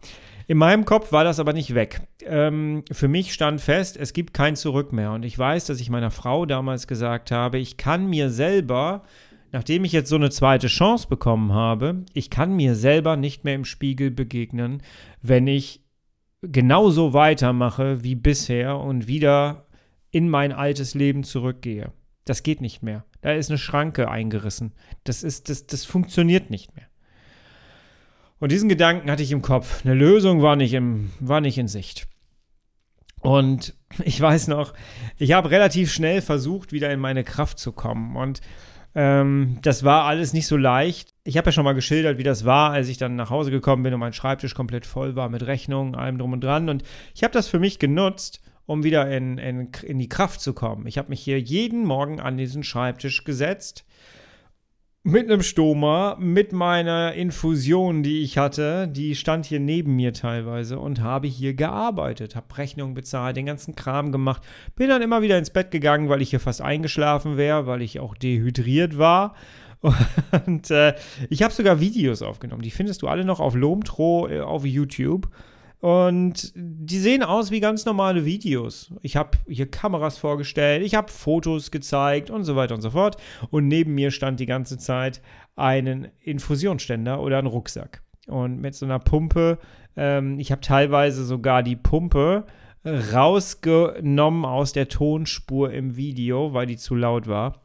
In 0.47 0.59
meinem 0.59 0.85
Kopf 0.85 1.13
war 1.13 1.25
das 1.25 1.41
aber 1.41 1.53
nicht 1.53 1.75
weg. 1.75 2.03
Ähm, 2.25 2.85
für 2.91 3.09
mich 3.09 3.33
stand 3.33 3.61
fest, 3.61 3.97
es 3.97 4.13
gibt 4.13 4.35
kein 4.35 4.55
Zurück 4.55 4.93
mehr. 4.93 5.13
Und 5.13 5.25
ich 5.25 5.37
weiß, 5.37 5.67
dass 5.67 5.81
ich 5.81 5.91
meiner 5.91 6.11
Frau 6.11 6.47
damals 6.47 6.87
gesagt 6.87 7.31
habe, 7.31 7.59
ich 7.59 7.77
kann 7.77 8.07
mir 8.07 8.31
selber 8.31 9.03
nachdem 9.53 9.85
ich 9.85 9.93
jetzt 9.93 10.09
so 10.09 10.17
eine 10.17 10.31
zweite 10.31 10.67
Chance 10.67 11.07
bekommen 11.09 11.53
habe, 11.53 12.05
ich 12.15 12.31
kann 12.31 12.57
mir 12.57 12.75
selber 12.75 13.17
nicht 13.17 13.45
mehr 13.45 13.55
im 13.55 13.65
Spiegel 13.65 14.11
begegnen, 14.11 14.83
wenn 15.21 15.47
ich 15.47 15.83
genauso 16.43 17.13
weitermache 17.13 18.03
wie 18.03 18.15
bisher 18.15 18.79
und 18.79 19.07
wieder 19.07 19.67
in 20.11 20.29
mein 20.29 20.53
altes 20.53 20.95
Leben 20.95 21.23
zurückgehe. 21.23 21.93
Das 22.25 22.43
geht 22.43 22.61
nicht 22.61 22.83
mehr. 22.83 23.05
Da 23.21 23.33
ist 23.33 23.51
eine 23.51 23.59
Schranke 23.59 24.11
eingerissen. 24.11 24.73
Das 25.05 25.23
ist, 25.23 25.49
das, 25.49 25.67
das 25.67 25.85
funktioniert 25.85 26.51
nicht 26.51 26.75
mehr. 26.75 26.87
Und 28.39 28.51
diesen 28.51 28.69
Gedanken 28.69 29.11
hatte 29.11 29.23
ich 29.23 29.31
im 29.31 29.43
Kopf. 29.43 29.85
Eine 29.85 29.94
Lösung 29.94 30.43
war 30.43 30.56
nicht, 30.56 30.75
im, 30.75 31.11
war 31.21 31.41
nicht 31.41 31.59
in 31.59 31.69
Sicht. 31.69 32.09
Und 33.21 33.75
ich 34.05 34.21
weiß 34.21 34.49
noch, 34.49 34.75
ich 35.19 35.32
habe 35.32 35.51
relativ 35.51 35.93
schnell 35.93 36.23
versucht, 36.23 36.73
wieder 36.73 36.93
in 36.93 37.01
meine 37.01 37.23
Kraft 37.23 37.59
zu 37.59 37.73
kommen. 37.73 38.17
Und 38.17 38.41
ähm, 38.94 39.58
das 39.63 39.84
war 39.84 40.05
alles 40.05 40.32
nicht 40.32 40.46
so 40.46 40.56
leicht. 40.56 41.15
Ich 41.25 41.37
habe 41.37 41.46
ja 41.49 41.53
schon 41.53 41.65
mal 41.65 41.75
geschildert, 41.75 42.19
wie 42.19 42.22
das 42.22 42.44
war, 42.44 42.72
als 42.72 42.89
ich 42.89 42.99
dann 42.99 43.17
nach 43.17 43.31
Hause 43.31 43.51
gekommen 43.51 43.82
bin 43.82 43.94
und 43.94 44.01
mein 44.01 44.13
Schreibtisch 44.13 44.55
komplett 44.55 44.87
voll 44.87 45.17
war 45.17 45.29
mit 45.29 45.46
Rechnungen, 45.46 45.94
allem 45.94 46.19
drum 46.19 46.32
und 46.32 46.44
dran. 46.44 46.69
Und 46.69 46.82
ich 47.15 47.25
habe 47.25 47.32
das 47.32 47.49
für 47.49 47.58
mich 47.58 47.79
genutzt, 47.79 48.43
um 48.67 48.84
wieder 48.84 49.11
in, 49.11 49.39
in, 49.39 49.70
in 49.82 49.99
die 49.99 50.08
Kraft 50.08 50.41
zu 50.41 50.53
kommen. 50.53 50.87
Ich 50.87 50.99
habe 50.99 51.08
mich 51.08 51.20
hier 51.20 51.41
jeden 51.41 51.84
Morgen 51.84 52.20
an 52.20 52.37
diesen 52.37 52.63
Schreibtisch 52.63 53.25
gesetzt 53.25 53.84
mit 55.05 55.29
einem 55.29 55.43
Stoma, 55.43 56.17
mit 56.21 56.53
meiner 56.53 57.15
Infusion, 57.15 58.05
die 58.05 58.23
ich 58.23 58.39
hatte, 58.39 58.87
die 58.87 59.17
stand 59.17 59.47
hier 59.47 59.59
neben 59.59 59.97
mir 59.97 60.13
teilweise 60.13 60.79
und 60.79 61.01
habe 61.01 61.27
hier 61.27 61.55
gearbeitet, 61.55 62.37
habe 62.37 62.56
Rechnungen 62.56 62.94
bezahlt, 62.94 63.37
den 63.37 63.47
ganzen 63.47 63.75
Kram 63.75 64.13
gemacht, 64.13 64.43
bin 64.77 64.89
dann 64.89 65.03
immer 65.03 65.21
wieder 65.21 65.39
ins 65.39 65.51
Bett 65.51 65.73
gegangen, 65.73 66.09
weil 66.09 66.23
ich 66.23 66.31
hier 66.31 66.39
fast 66.39 66.63
eingeschlafen 66.63 67.37
wäre, 67.37 67.67
weil 67.67 67.82
ich 67.82 67.99
auch 67.99 68.15
dehydriert 68.15 68.97
war. 68.97 69.35
Und 70.47 70.71
äh, 70.71 70.94
ich 71.29 71.43
habe 71.43 71.53
sogar 71.53 71.81
Videos 71.81 72.23
aufgenommen, 72.23 72.63
die 72.63 72.71
findest 72.71 73.03
du 73.03 73.09
alle 73.09 73.25
noch 73.25 73.41
auf 73.41 73.56
Lomtro 73.56 74.29
äh, 74.29 74.41
auf 74.41 74.65
YouTube. 74.65 75.29
Und 75.82 76.53
die 76.55 77.01
sehen 77.01 77.24
aus 77.24 77.51
wie 77.51 77.58
ganz 77.58 77.84
normale 77.86 78.24
Videos. 78.24 78.94
Ich 79.03 79.17
habe 79.17 79.36
hier 79.48 79.69
Kameras 79.69 80.17
vorgestellt, 80.17 80.84
ich 80.84 80.94
habe 80.94 81.10
Fotos 81.10 81.72
gezeigt 81.72 82.31
und 82.31 82.44
so 82.44 82.55
weiter 82.55 82.77
und 82.77 82.82
so 82.82 82.91
fort. 82.91 83.17
Und 83.51 83.67
neben 83.67 83.93
mir 83.93 84.12
stand 84.12 84.39
die 84.39 84.46
ganze 84.46 84.79
Zeit 84.79 85.20
ein 85.56 86.12
Infusionsständer 86.20 87.20
oder 87.20 87.39
ein 87.39 87.46
Rucksack. 87.46 88.01
Und 88.29 88.60
mit 88.60 88.77
so 88.77 88.86
einer 88.86 89.01
Pumpe, 89.01 89.58
ähm, 89.96 90.39
ich 90.39 90.53
habe 90.53 90.60
teilweise 90.60 91.24
sogar 91.24 91.65
die 91.65 91.74
Pumpe 91.74 92.46
rausgenommen 92.86 94.44
aus 94.44 94.72
der 94.72 94.86
Tonspur 94.89 95.72
im 95.72 95.96
Video, 95.96 96.55
weil 96.55 96.67
die 96.67 96.77
zu 96.77 96.94
laut 96.94 97.27
war. 97.27 97.60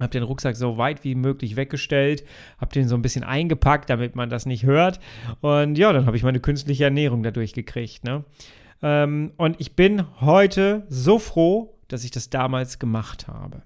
Hab 0.00 0.10
den 0.10 0.24
Rucksack 0.24 0.56
so 0.56 0.76
weit 0.76 1.04
wie 1.04 1.14
möglich 1.14 1.54
weggestellt, 1.54 2.24
hab 2.58 2.72
den 2.72 2.88
so 2.88 2.96
ein 2.96 3.02
bisschen 3.02 3.22
eingepackt, 3.22 3.88
damit 3.88 4.16
man 4.16 4.28
das 4.28 4.44
nicht 4.44 4.64
hört. 4.64 4.98
Und 5.40 5.78
ja, 5.78 5.92
dann 5.92 6.06
habe 6.06 6.16
ich 6.16 6.24
meine 6.24 6.40
künstliche 6.40 6.84
Ernährung 6.84 7.22
dadurch 7.22 7.52
gekriegt. 7.52 8.02
Ne? 8.02 8.24
Ähm, 8.82 9.32
und 9.36 9.60
ich 9.60 9.76
bin 9.76 10.04
heute 10.20 10.84
so 10.88 11.18
froh, 11.18 11.78
dass 11.88 12.04
ich 12.04 12.10
das 12.10 12.28
damals 12.28 12.78
gemacht 12.78 13.28
habe. 13.28 13.62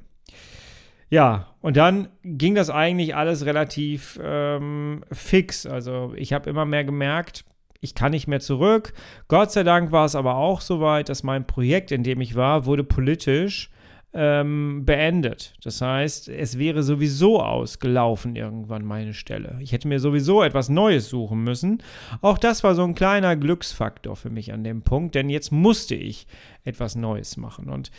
ja, 1.09 1.47
und 1.63 1.77
dann 1.79 2.09
ging 2.23 2.55
das 2.55 2.69
eigentlich 2.69 3.17
alles 3.17 3.47
relativ 3.47 4.21
ähm, 4.23 5.05
fix. 5.11 5.65
Also 5.65 6.13
ich 6.15 6.35
habe 6.35 6.51
immer 6.51 6.67
mehr 6.67 6.85
gemerkt, 6.85 7.45
ich 7.81 7.95
kann 7.95 8.11
nicht 8.11 8.27
mehr 8.27 8.41
zurück. 8.41 8.93
Gott 9.29 9.53
sei 9.53 9.63
Dank 9.63 9.93
war 9.93 10.05
es 10.05 10.15
aber 10.15 10.37
auch 10.37 10.61
so 10.61 10.81
weit, 10.81 11.09
dass 11.09 11.23
mein 11.23 11.47
Projekt, 11.47 11.91
in 11.91 12.03
dem 12.03 12.21
ich 12.21 12.35
war, 12.35 12.67
wurde 12.67 12.85
politisch 12.85 13.71
ähm, 14.15 14.85
beendet. 14.85 15.55
Das 15.63 15.81
heißt, 15.81 16.29
es 16.29 16.59
wäre 16.59 16.83
sowieso 16.83 17.43
ausgelaufen 17.43 18.37
irgendwann 18.37 18.85
meine 18.85 19.13
Stelle. 19.13 19.59
Ich 19.61 19.73
hätte 19.73 19.89
mir 19.89 20.01
sowieso 20.01 20.43
etwas 20.43 20.69
Neues 20.69 21.09
suchen 21.09 21.45
müssen. 21.45 21.83
Auch 22.23 22.39
das 22.39 22.65
war 22.65 22.75
so 22.75 22.85
ein 22.85 22.95
kleiner 22.95 23.37
Glücksfaktor 23.37 24.17
für 24.17 24.31
mich 24.31 24.53
an 24.53 24.65
dem 24.65 24.83
Punkt, 24.83 25.15
denn 25.15 25.29
jetzt 25.29 25.53
musste 25.53 25.95
ich 25.95 26.27
etwas 26.65 26.97
Neues 26.97 27.37
machen. 27.37 27.69
Und 27.69 27.91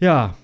ja, 0.00 0.34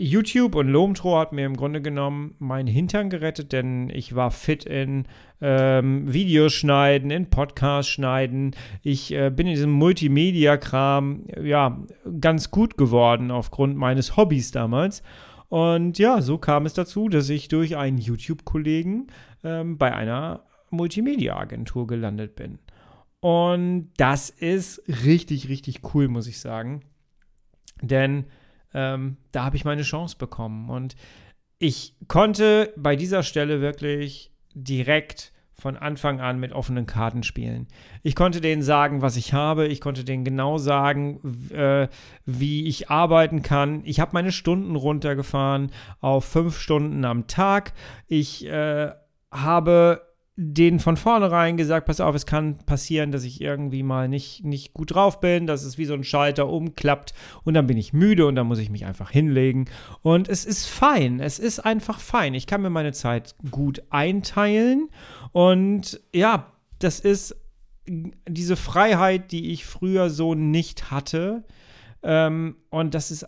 YouTube 0.00 0.54
und 0.54 0.68
Lomtro 0.68 1.18
hat 1.18 1.32
mir 1.32 1.44
im 1.44 1.56
Grunde 1.56 1.82
genommen 1.82 2.34
meinen 2.38 2.66
Hintern 2.66 3.10
gerettet, 3.10 3.52
denn 3.52 3.90
ich 3.90 4.14
war 4.14 4.30
fit 4.30 4.64
in 4.64 5.04
ähm, 5.42 6.10
Videos 6.10 6.54
schneiden, 6.54 7.10
in 7.10 7.28
Podcasts 7.28 7.92
schneiden. 7.92 8.56
Ich 8.82 9.12
äh, 9.12 9.30
bin 9.30 9.46
in 9.46 9.54
diesem 9.54 9.72
Multimedia-Kram 9.72 11.24
ja 11.42 11.78
ganz 12.18 12.50
gut 12.50 12.78
geworden 12.78 13.30
aufgrund 13.30 13.76
meines 13.76 14.16
Hobbys 14.16 14.52
damals. 14.52 15.02
Und 15.48 15.98
ja, 15.98 16.22
so 16.22 16.38
kam 16.38 16.64
es 16.64 16.72
dazu, 16.72 17.08
dass 17.08 17.28
ich 17.28 17.48
durch 17.48 17.76
einen 17.76 17.98
YouTube-Kollegen 17.98 19.08
ähm, 19.44 19.76
bei 19.76 19.94
einer 19.94 20.44
Multimedia-Agentur 20.70 21.86
gelandet 21.86 22.36
bin. 22.36 22.58
Und 23.20 23.90
das 23.98 24.30
ist 24.30 24.82
richtig, 25.04 25.50
richtig 25.50 25.80
cool, 25.92 26.08
muss 26.08 26.26
ich 26.26 26.40
sagen. 26.40 26.80
Denn 27.82 28.24
ähm, 28.74 29.16
da 29.32 29.44
habe 29.44 29.56
ich 29.56 29.64
meine 29.64 29.82
Chance 29.82 30.16
bekommen. 30.18 30.70
Und 30.70 30.96
ich 31.58 31.94
konnte 32.08 32.72
bei 32.76 32.96
dieser 32.96 33.22
Stelle 33.22 33.60
wirklich 33.60 34.32
direkt 34.54 35.32
von 35.60 35.76
Anfang 35.76 36.20
an 36.20 36.40
mit 36.40 36.52
offenen 36.52 36.86
Karten 36.86 37.22
spielen. 37.22 37.68
Ich 38.02 38.16
konnte 38.16 38.40
denen 38.40 38.62
sagen, 38.62 39.02
was 39.02 39.16
ich 39.16 39.34
habe. 39.34 39.66
Ich 39.66 39.80
konnte 39.80 40.04
denen 40.04 40.24
genau 40.24 40.58
sagen, 40.58 41.20
äh, 41.50 41.88
wie 42.24 42.66
ich 42.66 42.90
arbeiten 42.90 43.42
kann. 43.42 43.82
Ich 43.84 44.00
habe 44.00 44.12
meine 44.14 44.32
Stunden 44.32 44.74
runtergefahren 44.74 45.70
auf 46.00 46.24
fünf 46.24 46.58
Stunden 46.58 47.04
am 47.04 47.26
Tag. 47.26 47.74
Ich 48.08 48.46
äh, 48.46 48.90
habe 49.30 50.09
denen 50.42 50.78
von 50.78 50.96
vornherein 50.96 51.58
gesagt, 51.58 51.84
pass 51.84 52.00
auf, 52.00 52.14
es 52.14 52.24
kann 52.24 52.56
passieren, 52.64 53.12
dass 53.12 53.24
ich 53.24 53.42
irgendwie 53.42 53.82
mal 53.82 54.08
nicht, 54.08 54.42
nicht 54.42 54.72
gut 54.72 54.94
drauf 54.94 55.20
bin, 55.20 55.46
dass 55.46 55.64
es 55.64 55.76
wie 55.76 55.84
so 55.84 55.92
ein 55.92 56.02
Schalter 56.02 56.48
umklappt 56.48 57.12
und 57.44 57.52
dann 57.52 57.66
bin 57.66 57.76
ich 57.76 57.92
müde 57.92 58.24
und 58.24 58.36
dann 58.36 58.46
muss 58.46 58.58
ich 58.58 58.70
mich 58.70 58.86
einfach 58.86 59.10
hinlegen. 59.10 59.66
Und 60.00 60.30
es 60.30 60.46
ist 60.46 60.64
fein, 60.64 61.20
es 61.20 61.38
ist 61.38 61.58
einfach 61.58 62.00
fein. 62.00 62.32
Ich 62.32 62.46
kann 62.46 62.62
mir 62.62 62.70
meine 62.70 62.92
Zeit 62.92 63.34
gut 63.50 63.82
einteilen 63.90 64.88
und 65.32 66.00
ja, 66.14 66.50
das 66.78 67.00
ist 67.00 67.36
diese 67.86 68.56
Freiheit, 68.56 69.32
die 69.32 69.52
ich 69.52 69.66
früher 69.66 70.08
so 70.08 70.34
nicht 70.34 70.90
hatte. 70.90 71.44
Ähm, 72.02 72.56
und 72.70 72.94
das 72.94 73.10
ist 73.10 73.26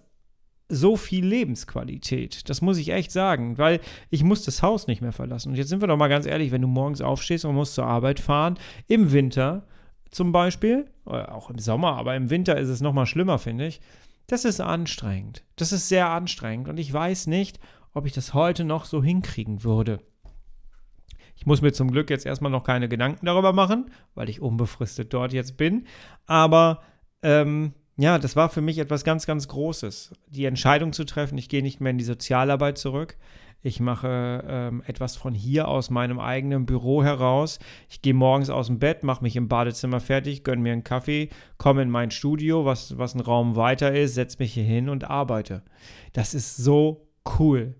so 0.72 0.96
viel 0.96 1.24
Lebensqualität. 1.24 2.48
Das 2.48 2.62
muss 2.62 2.78
ich 2.78 2.88
echt 2.88 3.12
sagen, 3.12 3.58
weil 3.58 3.80
ich 4.10 4.24
muss 4.24 4.44
das 4.44 4.62
Haus 4.62 4.86
nicht 4.86 5.02
mehr 5.02 5.12
verlassen. 5.12 5.50
Und 5.50 5.56
jetzt 5.56 5.68
sind 5.68 5.80
wir 5.80 5.88
doch 5.88 5.96
mal 5.96 6.08
ganz 6.08 6.26
ehrlich, 6.26 6.50
wenn 6.50 6.62
du 6.62 6.68
morgens 6.68 7.00
aufstehst 7.00 7.44
und 7.44 7.54
musst 7.54 7.74
zur 7.74 7.86
Arbeit 7.86 8.20
fahren, 8.20 8.58
im 8.88 9.12
Winter 9.12 9.66
zum 10.10 10.32
Beispiel, 10.32 10.86
auch 11.04 11.50
im 11.50 11.58
Sommer, 11.58 11.96
aber 11.96 12.16
im 12.16 12.30
Winter 12.30 12.58
ist 12.58 12.68
es 12.68 12.80
noch 12.80 12.92
mal 12.92 13.06
schlimmer, 13.06 13.38
finde 13.38 13.66
ich. 13.66 13.80
Das 14.26 14.44
ist 14.44 14.60
anstrengend. 14.60 15.44
Das 15.56 15.72
ist 15.72 15.88
sehr 15.88 16.08
anstrengend 16.10 16.68
und 16.68 16.78
ich 16.78 16.92
weiß 16.92 17.26
nicht, 17.26 17.60
ob 17.92 18.06
ich 18.06 18.12
das 18.12 18.34
heute 18.34 18.64
noch 18.64 18.84
so 18.84 19.02
hinkriegen 19.02 19.64
würde. 19.64 20.00
Ich 21.36 21.46
muss 21.46 21.60
mir 21.60 21.72
zum 21.72 21.90
Glück 21.90 22.08
jetzt 22.08 22.24
erstmal 22.24 22.52
noch 22.52 22.62
keine 22.62 22.88
Gedanken 22.88 23.26
darüber 23.26 23.52
machen, 23.52 23.90
weil 24.14 24.28
ich 24.28 24.40
unbefristet 24.40 25.12
dort 25.12 25.32
jetzt 25.32 25.56
bin. 25.56 25.86
Aber 26.26 26.82
ähm, 27.22 27.74
ja, 27.96 28.18
das 28.18 28.36
war 28.36 28.48
für 28.48 28.60
mich 28.60 28.78
etwas 28.78 29.04
ganz, 29.04 29.26
ganz 29.26 29.48
Großes. 29.48 30.12
Die 30.28 30.46
Entscheidung 30.46 30.92
zu 30.92 31.04
treffen, 31.04 31.36
ich 31.38 31.48
gehe 31.48 31.62
nicht 31.62 31.80
mehr 31.80 31.90
in 31.90 31.98
die 31.98 32.04
Sozialarbeit 32.04 32.78
zurück. 32.78 33.16
Ich 33.64 33.78
mache 33.78 34.42
ähm, 34.48 34.82
etwas 34.86 35.14
von 35.14 35.34
hier 35.34 35.68
aus 35.68 35.88
meinem 35.88 36.18
eigenen 36.18 36.66
Büro 36.66 37.04
heraus. 37.04 37.60
Ich 37.88 38.02
gehe 38.02 38.14
morgens 38.14 38.50
aus 38.50 38.66
dem 38.66 38.80
Bett, 38.80 39.04
mache 39.04 39.22
mich 39.22 39.36
im 39.36 39.46
Badezimmer 39.46 40.00
fertig, 40.00 40.42
gönne 40.42 40.62
mir 40.62 40.72
einen 40.72 40.82
Kaffee, 40.82 41.28
komme 41.58 41.82
in 41.82 41.90
mein 41.90 42.10
Studio, 42.10 42.64
was, 42.64 42.98
was 42.98 43.14
ein 43.14 43.20
Raum 43.20 43.54
weiter 43.54 43.92
ist, 43.94 44.14
setze 44.14 44.38
mich 44.40 44.54
hier 44.54 44.64
hin 44.64 44.88
und 44.88 45.04
arbeite. 45.04 45.62
Das 46.12 46.34
ist 46.34 46.56
so 46.56 47.06
cool. 47.38 47.74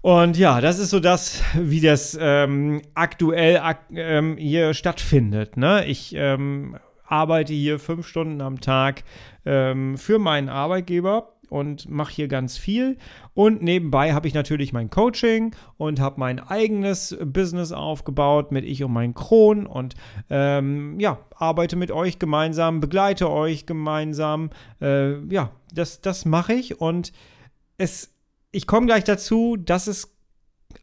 Und 0.00 0.36
ja, 0.36 0.60
das 0.60 0.80
ist 0.80 0.90
so 0.90 1.00
das, 1.00 1.40
wie 1.54 1.80
das 1.80 2.18
ähm, 2.20 2.82
aktuell 2.94 3.58
ak 3.58 3.84
ähm, 3.94 4.36
hier 4.36 4.74
stattfindet. 4.74 5.56
Ne? 5.56 5.86
Ich 5.86 6.12
ähm, 6.16 6.76
arbeite 7.04 7.52
hier 7.52 7.78
fünf 7.78 8.06
Stunden 8.06 8.40
am 8.40 8.60
Tag 8.60 9.04
ähm, 9.44 9.96
für 9.98 10.18
meinen 10.18 10.48
Arbeitgeber 10.48 11.34
und 11.50 11.88
mache 11.88 12.12
hier 12.12 12.28
ganz 12.28 12.56
viel. 12.56 12.96
Und 13.34 13.62
nebenbei 13.62 14.12
habe 14.12 14.26
ich 14.26 14.34
natürlich 14.34 14.72
mein 14.72 14.90
Coaching 14.90 15.54
und 15.76 16.00
habe 16.00 16.18
mein 16.18 16.40
eigenes 16.40 17.16
Business 17.24 17.72
aufgebaut 17.72 18.52
mit 18.52 18.64
ich 18.64 18.82
und 18.82 18.92
mein 18.92 19.14
Kron 19.14 19.66
und 19.66 19.94
ähm, 20.30 20.98
ja, 20.98 21.18
arbeite 21.36 21.76
mit 21.76 21.90
euch 21.90 22.18
gemeinsam, 22.18 22.80
begleite 22.80 23.30
euch 23.30 23.66
gemeinsam. 23.66 24.50
Äh, 24.80 25.24
ja, 25.32 25.50
das, 25.72 26.00
das 26.00 26.24
mache 26.24 26.54
ich 26.54 26.80
und 26.80 27.12
es, 27.78 28.12
ich 28.50 28.66
komme 28.66 28.86
gleich 28.86 29.04
dazu, 29.04 29.56
dass 29.56 29.86
es 29.86 30.16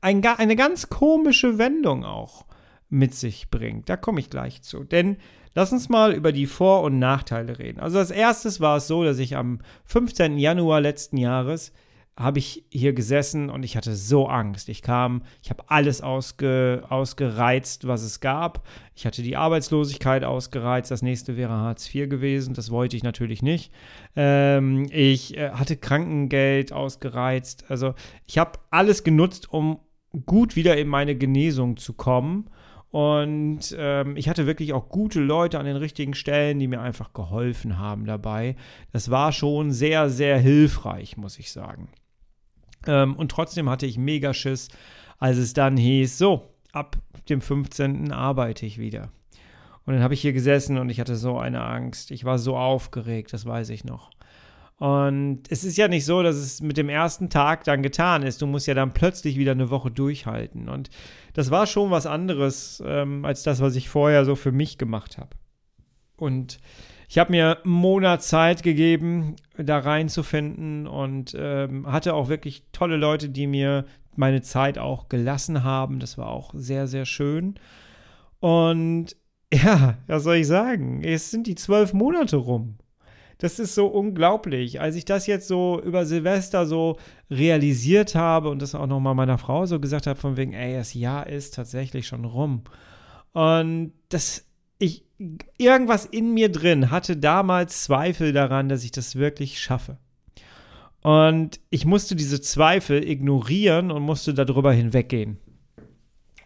ein, 0.01 0.25
eine 0.25 0.55
ganz 0.55 0.89
komische 0.89 1.57
Wendung 1.57 2.05
auch 2.05 2.45
mit 2.89 3.13
sich 3.15 3.49
bringt. 3.49 3.89
Da 3.89 3.97
komme 3.97 4.19
ich 4.19 4.29
gleich 4.29 4.61
zu. 4.61 4.83
Denn 4.83 5.17
Lass 5.53 5.71
uns 5.71 5.89
mal 5.89 6.13
über 6.13 6.31
die 6.31 6.45
Vor- 6.45 6.83
und 6.83 6.99
Nachteile 6.99 7.59
reden. 7.59 7.79
Also 7.79 7.99
als 7.99 8.11
erstes 8.11 8.61
war 8.61 8.77
es 8.77 8.87
so, 8.87 9.03
dass 9.03 9.19
ich 9.19 9.35
am 9.35 9.59
15. 9.85 10.37
Januar 10.37 10.81
letzten 10.81 11.17
Jahres 11.17 11.73
habe 12.17 12.39
ich 12.39 12.65
hier 12.69 12.93
gesessen 12.93 13.49
und 13.49 13.63
ich 13.63 13.77
hatte 13.77 13.95
so 13.95 14.27
Angst. 14.27 14.69
Ich 14.69 14.81
kam, 14.81 15.23
ich 15.41 15.49
habe 15.49 15.63
alles 15.67 16.01
ausge, 16.01 16.83
ausgereizt, 16.89 17.87
was 17.87 18.03
es 18.03 18.19
gab. 18.19 18.67
Ich 18.95 19.05
hatte 19.05 19.23
die 19.23 19.37
Arbeitslosigkeit 19.37 20.23
ausgereizt. 20.23 20.91
Das 20.91 21.01
nächste 21.01 21.37
wäre 21.37 21.53
Hartz 21.53 21.93
IV 21.93 22.09
gewesen. 22.09 22.53
Das 22.53 22.69
wollte 22.69 22.97
ich 22.97 23.03
natürlich 23.03 23.41
nicht. 23.41 23.71
Ähm, 24.15 24.87
ich 24.91 25.37
äh, 25.37 25.51
hatte 25.51 25.77
Krankengeld 25.77 26.73
ausgereizt. 26.73 27.65
Also 27.69 27.95
ich 28.27 28.37
habe 28.37 28.59
alles 28.69 29.03
genutzt, 29.03 29.51
um 29.51 29.79
gut 30.25 30.55
wieder 30.55 30.77
in 30.77 30.89
meine 30.89 31.15
Genesung 31.15 31.77
zu 31.77 31.93
kommen. 31.93 32.49
Und 32.91 33.73
ähm, 33.77 34.17
ich 34.17 34.27
hatte 34.27 34.45
wirklich 34.45 34.73
auch 34.73 34.89
gute 34.89 35.21
Leute 35.21 35.57
an 35.57 35.65
den 35.65 35.77
richtigen 35.77 36.13
Stellen, 36.13 36.59
die 36.59 36.67
mir 36.67 36.81
einfach 36.81 37.13
geholfen 37.13 37.79
haben 37.79 38.05
dabei. 38.05 38.57
Das 38.91 39.09
war 39.09 39.31
schon 39.31 39.71
sehr, 39.71 40.09
sehr 40.09 40.37
hilfreich, 40.37 41.15
muss 41.15 41.39
ich 41.39 41.51
sagen. 41.51 41.87
Ähm, 42.85 43.15
und 43.15 43.31
trotzdem 43.31 43.69
hatte 43.69 43.85
ich 43.85 43.97
mega 43.97 44.33
Schiss, 44.33 44.67
als 45.19 45.37
es 45.37 45.53
dann 45.53 45.77
hieß, 45.77 46.17
so, 46.17 46.49
ab 46.73 46.97
dem 47.29 47.39
15. 47.39 48.11
arbeite 48.11 48.65
ich 48.65 48.77
wieder. 48.77 49.09
Und 49.85 49.93
dann 49.93 50.03
habe 50.03 50.13
ich 50.13 50.21
hier 50.21 50.33
gesessen 50.33 50.77
und 50.77 50.89
ich 50.89 50.99
hatte 50.99 51.15
so 51.15 51.37
eine 51.37 51.63
Angst. 51.63 52.11
Ich 52.11 52.25
war 52.25 52.39
so 52.39 52.57
aufgeregt, 52.57 53.33
das 53.33 53.45
weiß 53.45 53.69
ich 53.69 53.83
noch. 53.83 54.11
Und 54.81 55.43
es 55.49 55.63
ist 55.63 55.77
ja 55.77 55.87
nicht 55.87 56.05
so, 56.05 56.23
dass 56.23 56.35
es 56.37 56.59
mit 56.59 56.75
dem 56.75 56.89
ersten 56.89 57.29
Tag 57.29 57.65
dann 57.65 57.83
getan 57.83 58.23
ist. 58.23 58.41
Du 58.41 58.47
musst 58.47 58.65
ja 58.65 58.73
dann 58.73 58.95
plötzlich 58.95 59.37
wieder 59.37 59.51
eine 59.51 59.69
Woche 59.69 59.91
durchhalten. 59.91 60.69
Und 60.69 60.89
das 61.33 61.51
war 61.51 61.67
schon 61.67 61.91
was 61.91 62.07
anderes 62.07 62.81
ähm, 62.83 63.23
als 63.23 63.43
das, 63.43 63.61
was 63.61 63.75
ich 63.75 63.89
vorher 63.89 64.25
so 64.25 64.35
für 64.35 64.51
mich 64.51 64.79
gemacht 64.79 65.19
habe. 65.19 65.29
Und 66.17 66.57
ich 67.07 67.19
habe 67.19 67.29
mir 67.29 67.61
einen 67.63 67.71
Monat 67.71 68.23
Zeit 68.23 68.63
gegeben, 68.63 69.35
da 69.55 69.77
reinzufinden 69.77 70.87
und 70.87 71.37
ähm, 71.37 71.85
hatte 71.85 72.15
auch 72.15 72.27
wirklich 72.27 72.63
tolle 72.71 72.97
Leute, 72.97 73.29
die 73.29 73.45
mir 73.45 73.85
meine 74.15 74.41
Zeit 74.41 74.79
auch 74.79 75.09
gelassen 75.09 75.63
haben. 75.63 75.99
Das 75.99 76.17
war 76.17 76.29
auch 76.29 76.55
sehr, 76.55 76.87
sehr 76.87 77.05
schön. 77.05 77.53
Und 78.39 79.15
ja, 79.53 79.99
was 80.07 80.23
soll 80.23 80.37
ich 80.37 80.47
sagen? 80.47 81.03
Es 81.03 81.29
sind 81.29 81.45
die 81.45 81.53
zwölf 81.53 81.93
Monate 81.93 82.37
rum. 82.37 82.79
Das 83.41 83.57
ist 83.57 83.73
so 83.73 83.87
unglaublich. 83.87 84.81
Als 84.81 84.95
ich 84.95 85.03
das 85.03 85.25
jetzt 85.25 85.47
so 85.47 85.81
über 85.83 86.05
Silvester 86.05 86.67
so 86.67 86.99
realisiert 87.31 88.13
habe 88.13 88.49
und 88.49 88.61
das 88.61 88.75
auch 88.75 88.85
nochmal 88.85 89.15
meiner 89.15 89.39
Frau 89.39 89.65
so 89.65 89.79
gesagt 89.79 90.05
habe, 90.05 90.19
von 90.19 90.37
wegen, 90.37 90.53
ey, 90.53 90.75
das 90.75 90.93
Jahr 90.93 91.25
ist 91.25 91.55
tatsächlich 91.55 92.05
schon 92.05 92.23
rum. 92.23 92.61
Und 93.33 93.93
das, 94.09 94.45
ich, 94.77 95.05
irgendwas 95.57 96.05
in 96.05 96.35
mir 96.35 96.51
drin 96.51 96.91
hatte 96.91 97.17
damals 97.17 97.81
Zweifel 97.81 98.31
daran, 98.31 98.69
dass 98.69 98.83
ich 98.83 98.91
das 98.91 99.15
wirklich 99.15 99.59
schaffe. 99.59 99.97
Und 101.01 101.59
ich 101.71 101.83
musste 101.83 102.15
diese 102.15 102.41
Zweifel 102.41 103.03
ignorieren 103.03 103.89
und 103.89 104.03
musste 104.03 104.35
darüber 104.35 104.71
hinweggehen. 104.71 105.39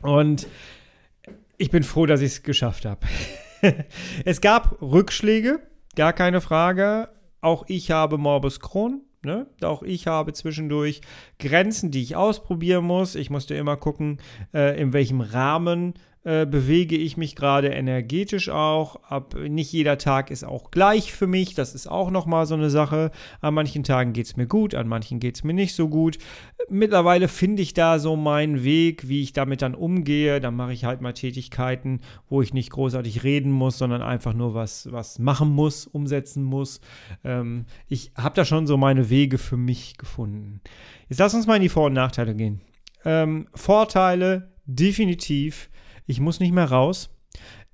Und 0.01 0.47
ich 1.57 1.71
bin 1.71 1.83
froh, 1.83 2.05
dass 2.05 2.21
ich 2.21 2.27
es 2.27 2.43
geschafft 2.43 2.85
habe. 2.85 3.05
es 4.23 4.39
gab 4.39 4.81
Rückschläge, 4.81 5.59
gar 5.95 6.13
keine 6.13 6.41
Frage. 6.41 7.09
Auch 7.41 7.65
ich 7.67 7.91
habe 7.91 8.17
Morbus 8.17 8.59
Crohn. 8.59 9.01
Ne? 9.23 9.47
Auch 9.61 9.81
ich 9.81 10.07
habe 10.07 10.33
zwischendurch 10.33 11.01
Grenzen, 11.39 11.91
die 11.91 12.03
ich 12.03 12.15
ausprobieren 12.15 12.85
muss. 12.85 13.15
Ich 13.15 13.29
musste 13.29 13.55
immer 13.55 13.75
gucken, 13.75 14.19
äh, 14.53 14.79
in 14.79 14.93
welchem 14.93 15.21
Rahmen 15.21 15.95
äh, 16.25 16.47
bewege 16.47 16.97
ich 16.97 17.17
mich 17.17 17.35
gerade 17.35 17.67
energetisch 17.67 18.49
auch. 18.49 18.95
Ab, 19.03 19.35
nicht 19.35 19.71
jeder 19.71 19.99
Tag 19.99 20.31
ist 20.31 20.43
auch 20.43 20.71
gleich 20.71 21.13
für 21.13 21.27
mich. 21.27 21.53
Das 21.53 21.75
ist 21.75 21.85
auch 21.85 22.09
nochmal 22.09 22.47
so 22.47 22.55
eine 22.55 22.71
Sache. 22.71 23.11
An 23.41 23.53
manchen 23.53 23.83
Tagen 23.83 24.11
geht 24.11 24.25
es 24.25 24.35
mir 24.35 24.47
gut, 24.47 24.73
an 24.73 24.87
manchen 24.87 25.19
geht 25.19 25.35
es 25.35 25.43
mir 25.43 25.53
nicht 25.53 25.75
so 25.75 25.87
gut. 25.87 26.17
Mittlerweile 26.67 27.27
finde 27.27 27.61
ich 27.61 27.75
da 27.75 27.99
so 27.99 28.15
meinen 28.15 28.63
Weg, 28.63 29.07
wie 29.07 29.21
ich 29.21 29.33
damit 29.33 29.61
dann 29.61 29.75
umgehe. 29.75 30.39
Dann 30.39 30.55
mache 30.55 30.73
ich 30.73 30.83
halt 30.83 30.99
mal 30.99 31.13
Tätigkeiten, 31.13 32.01
wo 32.27 32.41
ich 32.41 32.55
nicht 32.55 32.71
großartig 32.71 33.23
reden 33.23 33.51
muss, 33.51 33.77
sondern 33.77 34.01
einfach 34.01 34.33
nur 34.33 34.55
was, 34.55 34.91
was 34.91 35.19
machen 35.19 35.49
muss, 35.49 35.85
umsetzen 35.85 36.43
muss. 36.43 36.81
Ähm, 37.23 37.65
ich 37.87 38.11
habe 38.15 38.33
da 38.33 38.45
schon 38.45 38.65
so 38.65 38.77
meine 38.77 39.11
Wege 39.11 39.37
für 39.37 39.57
mich 39.57 39.95
gefunden. 39.99 40.61
Jetzt 41.07 41.19
lass 41.19 41.35
uns 41.35 41.45
mal 41.45 41.57
in 41.57 41.61
die 41.61 41.69
Vor- 41.69 41.85
und 41.85 41.93
Nachteile 41.93 42.33
gehen. 42.33 42.61
Ähm, 43.05 43.47
Vorteile 43.53 44.55
definitiv 44.65 45.69
ich 46.05 46.19
muss 46.19 46.39
nicht 46.39 46.53
mehr 46.53 46.69
raus. 46.69 47.09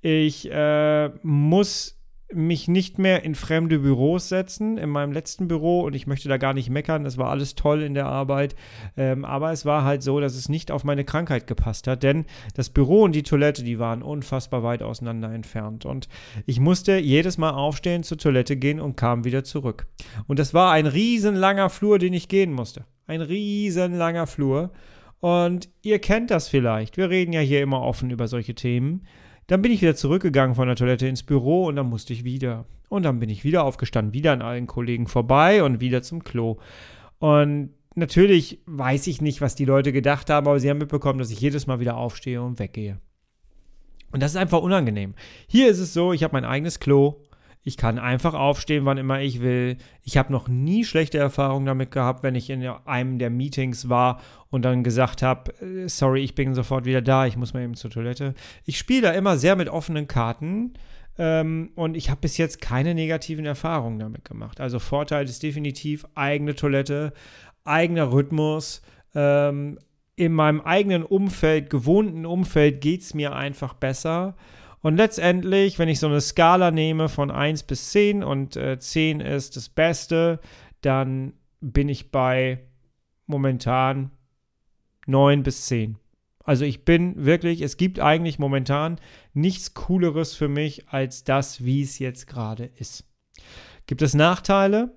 Ich 0.00 0.50
äh, 0.50 1.10
muss 1.22 2.02
mich 2.34 2.68
nicht 2.68 2.98
mehr 2.98 3.24
in 3.24 3.34
fremde 3.34 3.78
Büros 3.78 4.28
setzen. 4.28 4.78
In 4.78 4.90
meinem 4.90 5.12
letzten 5.12 5.48
Büro, 5.48 5.82
und 5.82 5.94
ich 5.94 6.06
möchte 6.06 6.28
da 6.28 6.36
gar 6.36 6.54
nicht 6.54 6.70
meckern, 6.70 7.06
es 7.06 7.18
war 7.18 7.30
alles 7.30 7.54
toll 7.54 7.82
in 7.82 7.94
der 7.94 8.06
Arbeit, 8.06 8.54
ähm, 8.96 9.24
aber 9.24 9.52
es 9.52 9.64
war 9.64 9.84
halt 9.84 10.02
so, 10.02 10.20
dass 10.20 10.34
es 10.34 10.48
nicht 10.48 10.70
auf 10.70 10.84
meine 10.84 11.04
Krankheit 11.04 11.46
gepasst 11.46 11.86
hat, 11.86 12.02
denn 12.02 12.24
das 12.54 12.70
Büro 12.70 13.02
und 13.02 13.14
die 13.14 13.22
Toilette, 13.22 13.62
die 13.62 13.78
waren 13.78 14.02
unfassbar 14.02 14.62
weit 14.62 14.82
auseinander 14.82 15.32
entfernt. 15.32 15.84
Und 15.84 16.08
ich 16.46 16.60
musste 16.60 16.98
jedes 16.98 17.38
Mal 17.38 17.50
aufstehen, 17.50 18.02
zur 18.02 18.18
Toilette 18.18 18.56
gehen 18.56 18.80
und 18.80 18.96
kam 18.96 19.24
wieder 19.24 19.44
zurück. 19.44 19.86
Und 20.26 20.38
das 20.38 20.54
war 20.54 20.72
ein 20.72 20.86
riesenlanger 20.86 21.70
Flur, 21.70 21.98
den 21.98 22.12
ich 22.12 22.28
gehen 22.28 22.52
musste. 22.52 22.84
Ein 23.06 23.20
riesenlanger 23.20 24.26
Flur. 24.26 24.70
Und 25.22 25.68
ihr 25.82 26.00
kennt 26.00 26.32
das 26.32 26.48
vielleicht. 26.48 26.96
Wir 26.96 27.08
reden 27.08 27.32
ja 27.32 27.38
hier 27.38 27.62
immer 27.62 27.80
offen 27.80 28.10
über 28.10 28.26
solche 28.26 28.56
Themen. 28.56 29.06
Dann 29.46 29.62
bin 29.62 29.70
ich 29.70 29.80
wieder 29.80 29.94
zurückgegangen 29.94 30.56
von 30.56 30.66
der 30.66 30.74
Toilette 30.74 31.06
ins 31.06 31.22
Büro 31.22 31.66
und 31.66 31.76
dann 31.76 31.88
musste 31.88 32.12
ich 32.12 32.24
wieder. 32.24 32.64
Und 32.88 33.04
dann 33.04 33.20
bin 33.20 33.30
ich 33.30 33.44
wieder 33.44 33.62
aufgestanden, 33.62 34.14
wieder 34.14 34.32
an 34.32 34.42
allen 34.42 34.66
Kollegen 34.66 35.06
vorbei 35.06 35.62
und 35.62 35.78
wieder 35.78 36.02
zum 36.02 36.24
Klo. 36.24 36.58
Und 37.20 37.70
natürlich 37.94 38.58
weiß 38.66 39.06
ich 39.06 39.20
nicht, 39.22 39.40
was 39.40 39.54
die 39.54 39.64
Leute 39.64 39.92
gedacht 39.92 40.28
haben, 40.28 40.48
aber 40.48 40.58
sie 40.58 40.68
haben 40.68 40.78
mitbekommen, 40.78 41.20
dass 41.20 41.30
ich 41.30 41.40
jedes 41.40 41.68
Mal 41.68 41.78
wieder 41.78 41.96
aufstehe 41.96 42.42
und 42.42 42.58
weggehe. 42.58 42.98
Und 44.10 44.24
das 44.24 44.32
ist 44.32 44.36
einfach 44.38 44.60
unangenehm. 44.60 45.14
Hier 45.46 45.68
ist 45.68 45.78
es 45.78 45.94
so, 45.94 46.12
ich 46.12 46.24
habe 46.24 46.32
mein 46.32 46.44
eigenes 46.44 46.80
Klo. 46.80 47.20
Ich 47.64 47.76
kann 47.76 47.98
einfach 47.98 48.34
aufstehen, 48.34 48.84
wann 48.84 48.98
immer 48.98 49.20
ich 49.20 49.40
will. 49.40 49.76
Ich 50.02 50.16
habe 50.16 50.32
noch 50.32 50.48
nie 50.48 50.84
schlechte 50.84 51.18
Erfahrungen 51.18 51.66
damit 51.66 51.92
gehabt, 51.92 52.22
wenn 52.22 52.34
ich 52.34 52.50
in 52.50 52.66
einem 52.66 53.18
der 53.18 53.30
Meetings 53.30 53.88
war 53.88 54.20
und 54.50 54.64
dann 54.64 54.82
gesagt 54.82 55.22
habe, 55.22 55.52
äh, 55.62 55.88
sorry, 55.88 56.22
ich 56.22 56.34
bin 56.34 56.54
sofort 56.54 56.84
wieder 56.84 57.02
da, 57.02 57.26
ich 57.26 57.36
muss 57.36 57.54
mal 57.54 57.62
eben 57.62 57.74
zur 57.74 57.90
Toilette. 57.90 58.34
Ich 58.64 58.78
spiele 58.78 59.02
da 59.02 59.10
immer 59.12 59.36
sehr 59.36 59.54
mit 59.54 59.68
offenen 59.68 60.08
Karten 60.08 60.74
ähm, 61.18 61.70
und 61.76 61.96
ich 61.96 62.10
habe 62.10 62.20
bis 62.20 62.36
jetzt 62.36 62.60
keine 62.60 62.94
negativen 62.94 63.44
Erfahrungen 63.44 63.98
damit 63.98 64.24
gemacht. 64.24 64.60
Also 64.60 64.78
Vorteil 64.80 65.24
ist 65.24 65.42
definitiv 65.42 66.04
eigene 66.14 66.54
Toilette, 66.54 67.12
eigener 67.64 68.12
Rhythmus. 68.12 68.82
Ähm, 69.14 69.78
in 70.16 70.32
meinem 70.32 70.60
eigenen 70.60 71.04
Umfeld, 71.04 71.70
gewohnten 71.70 72.26
Umfeld 72.26 72.80
geht 72.80 73.02
es 73.02 73.14
mir 73.14 73.34
einfach 73.34 73.74
besser. 73.74 74.36
Und 74.82 74.96
letztendlich, 74.96 75.78
wenn 75.78 75.88
ich 75.88 76.00
so 76.00 76.08
eine 76.08 76.20
Skala 76.20 76.70
nehme 76.70 77.08
von 77.08 77.30
1 77.30 77.62
bis 77.62 77.90
10 77.90 78.24
und 78.24 78.56
äh, 78.56 78.78
10 78.78 79.20
ist 79.20 79.56
das 79.56 79.68
Beste, 79.68 80.40
dann 80.80 81.34
bin 81.60 81.88
ich 81.88 82.10
bei 82.10 82.64
momentan 83.26 84.10
9 85.06 85.44
bis 85.44 85.66
10. 85.66 85.98
Also 86.44 86.64
ich 86.64 86.84
bin 86.84 87.24
wirklich, 87.24 87.62
es 87.62 87.76
gibt 87.76 88.00
eigentlich 88.00 88.40
momentan 88.40 89.00
nichts 89.32 89.74
Cooleres 89.74 90.34
für 90.34 90.48
mich 90.48 90.88
als 90.88 91.22
das, 91.22 91.64
wie 91.64 91.82
es 91.82 92.00
jetzt 92.00 92.26
gerade 92.26 92.64
ist. 92.64 93.04
Gibt 93.86 94.02
es 94.02 94.14
Nachteile? 94.14 94.94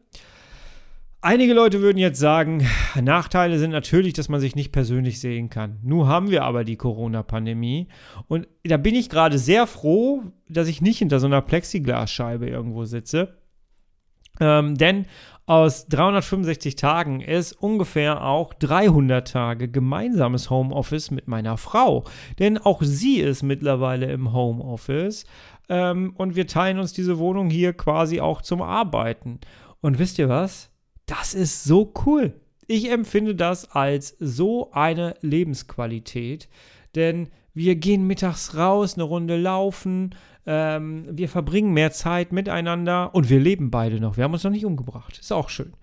Einige 1.28 1.56
Leute 1.56 1.82
würden 1.82 1.98
jetzt 1.98 2.20
sagen, 2.20 2.68
Nachteile 3.02 3.58
sind 3.58 3.72
natürlich, 3.72 4.14
dass 4.14 4.30
man 4.30 4.40
sich 4.40 4.56
nicht 4.56 4.72
persönlich 4.72 5.20
sehen 5.20 5.50
kann. 5.50 5.80
Nun 5.82 6.06
haben 6.06 6.30
wir 6.30 6.44
aber 6.44 6.64
die 6.64 6.76
Corona-Pandemie 6.76 7.88
und 8.28 8.48
da 8.64 8.78
bin 8.78 8.94
ich 8.94 9.10
gerade 9.10 9.40
sehr 9.40 9.66
froh, 9.66 10.22
dass 10.48 10.68
ich 10.68 10.84
nicht 10.84 11.00
hinter 11.00 11.20
so 11.20 11.26
einer 11.26 11.42
Plexiglasscheibe 11.42 12.48
irgendwo 12.48 12.86
sitze. 12.86 13.40
Ähm, 14.40 14.78
denn 14.78 15.08
aus 15.48 15.88
365 15.88 16.76
Tagen 16.76 17.22
ist 17.22 17.54
ungefähr 17.54 18.24
auch 18.24 18.54
300 18.54 19.28
Tage 19.28 19.68
gemeinsames 19.68 20.52
Homeoffice 20.52 21.10
mit 21.10 21.28
meiner 21.28 21.58
Frau. 21.58 22.04
Denn 22.38 22.60
auch 22.60 22.84
sie 22.84 23.18
ist 23.18 23.42
mittlerweile 23.42 24.12
im 24.12 24.32
Homeoffice 24.32 25.26
ähm, 25.70 26.14
und 26.18 26.36
wir 26.36 26.46
teilen 26.46 26.78
uns 26.78 26.94
diese 26.94 27.18
Wohnung 27.18 27.50
hier 27.50 27.74
quasi 27.74 28.22
auch 28.22 28.44
zum 28.44 28.62
Arbeiten. 28.62 29.40
Und 29.82 29.98
wisst 29.98 30.20
ihr 30.20 30.30
was? 30.30 30.70
Das 31.06 31.34
ist 31.34 31.64
so 31.64 31.94
cool. 32.06 32.34
Ich 32.68 32.90
empfinde 32.90 33.36
das 33.36 33.72
als 33.72 34.16
so 34.20 34.72
eine 34.72 35.16
Lebensqualität, 35.22 36.50
denn 36.96 37.30
wir 37.54 37.76
gehen 37.76 38.08
mittags 38.08 38.56
raus, 38.56 38.96
eine 38.96 39.04
Runde 39.04 39.38
laufen, 39.38 40.16
ähm, 40.48 41.06
wir 41.12 41.30
verbringen 41.30 41.74
mehr 41.74 41.92
Zeit 41.92 42.32
miteinander 42.32 43.14
und 43.14 43.30
wir 43.30 43.40
leben 43.40 43.72
beide 43.72 44.00
noch. 44.00 44.18
Wir 44.18 44.24
haben 44.24 44.34
uns 44.34 44.44
noch 44.44 44.52
nicht 44.52 44.66
umgebracht. 44.66 45.18
Ist 45.20 45.32
auch 45.32 45.50
schön. 45.50 45.74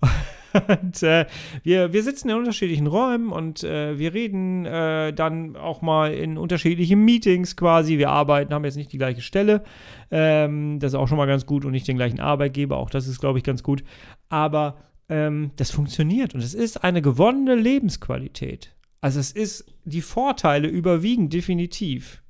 Und 0.68 1.02
äh, 1.02 1.26
wir, 1.62 1.92
wir 1.92 2.02
sitzen 2.02 2.28
in 2.28 2.36
unterschiedlichen 2.36 2.86
Räumen 2.86 3.32
und 3.32 3.64
äh, 3.64 3.98
wir 3.98 4.14
reden 4.14 4.66
äh, 4.66 5.12
dann 5.12 5.56
auch 5.56 5.82
mal 5.82 6.12
in 6.12 6.38
unterschiedlichen 6.38 7.04
Meetings 7.04 7.56
quasi. 7.56 7.98
Wir 7.98 8.10
arbeiten, 8.10 8.52
haben 8.52 8.64
jetzt 8.64 8.76
nicht 8.76 8.92
die 8.92 8.98
gleiche 8.98 9.22
Stelle. 9.22 9.62
Ähm, 10.10 10.78
das 10.78 10.92
ist 10.92 10.98
auch 10.98 11.08
schon 11.08 11.18
mal 11.18 11.26
ganz 11.26 11.46
gut 11.46 11.64
und 11.64 11.72
nicht 11.72 11.88
den 11.88 11.96
gleichen 11.96 12.20
Arbeitgeber. 12.20 12.76
Auch 12.76 12.90
das 12.90 13.06
ist, 13.06 13.20
glaube 13.20 13.38
ich, 13.38 13.44
ganz 13.44 13.62
gut. 13.62 13.82
Aber 14.28 14.76
ähm, 15.08 15.50
das 15.56 15.70
funktioniert 15.70 16.34
und 16.34 16.42
es 16.42 16.54
ist 16.54 16.84
eine 16.84 17.02
gewonnene 17.02 17.54
Lebensqualität. 17.54 18.74
Also 19.00 19.18
es 19.18 19.32
ist, 19.32 19.64
die 19.84 20.00
Vorteile 20.00 20.68
überwiegen 20.68 21.28
definitiv. 21.28 22.22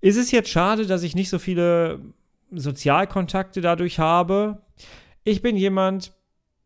Ist 0.00 0.16
es 0.16 0.30
jetzt 0.30 0.50
schade, 0.50 0.86
dass 0.86 1.02
ich 1.02 1.14
nicht 1.14 1.30
so 1.30 1.38
viele 1.38 2.00
Sozialkontakte 2.50 3.60
dadurch 3.60 3.98
habe? 3.98 4.62
Ich 5.24 5.42
bin 5.42 5.56
jemand, 5.56 6.12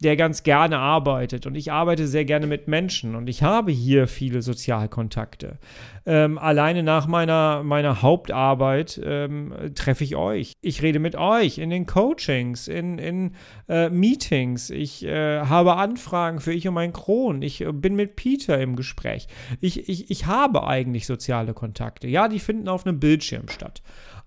der 0.00 0.16
ganz 0.16 0.42
gerne 0.42 0.78
arbeitet 0.78 1.46
und 1.46 1.54
ich 1.54 1.70
arbeite 1.70 2.06
sehr 2.06 2.24
gerne 2.24 2.46
mit 2.46 2.68
Menschen 2.68 3.14
und 3.14 3.28
ich 3.28 3.42
habe 3.42 3.70
hier 3.70 4.08
viele 4.08 4.40
Sozialkontakte. 4.40 5.58
Ähm, 6.06 6.38
alleine 6.38 6.82
nach 6.82 7.06
meiner, 7.06 7.62
meiner 7.62 8.00
Hauptarbeit 8.00 8.98
ähm, 9.04 9.52
treffe 9.74 10.02
ich 10.02 10.16
euch. 10.16 10.54
Ich 10.62 10.80
rede 10.80 10.98
mit 10.98 11.16
euch 11.16 11.58
in 11.58 11.68
den 11.68 11.84
Coachings, 11.84 12.66
in, 12.66 12.98
in 12.98 13.34
äh, 13.68 13.90
Meetings. 13.90 14.70
Ich 14.70 15.04
äh, 15.04 15.40
habe 15.40 15.76
Anfragen 15.76 16.40
für 16.40 16.54
ich 16.54 16.66
und 16.66 16.74
mein 16.74 16.94
Kron. 16.94 17.42
Ich 17.42 17.60
äh, 17.60 17.70
bin 17.70 17.94
mit 17.94 18.16
Peter 18.16 18.58
im 18.58 18.76
Gespräch. 18.76 19.28
Ich, 19.60 19.86
ich, 19.86 20.10
ich 20.10 20.24
habe 20.24 20.66
eigentlich 20.66 21.06
soziale 21.06 21.52
Kontakte. 21.52 22.08
Ja, 22.08 22.28
die 22.28 22.38
finden 22.38 22.68
auf 22.68 22.86
einem 22.86 23.00
Bildschirm 23.00 23.48
statt. 23.48 23.82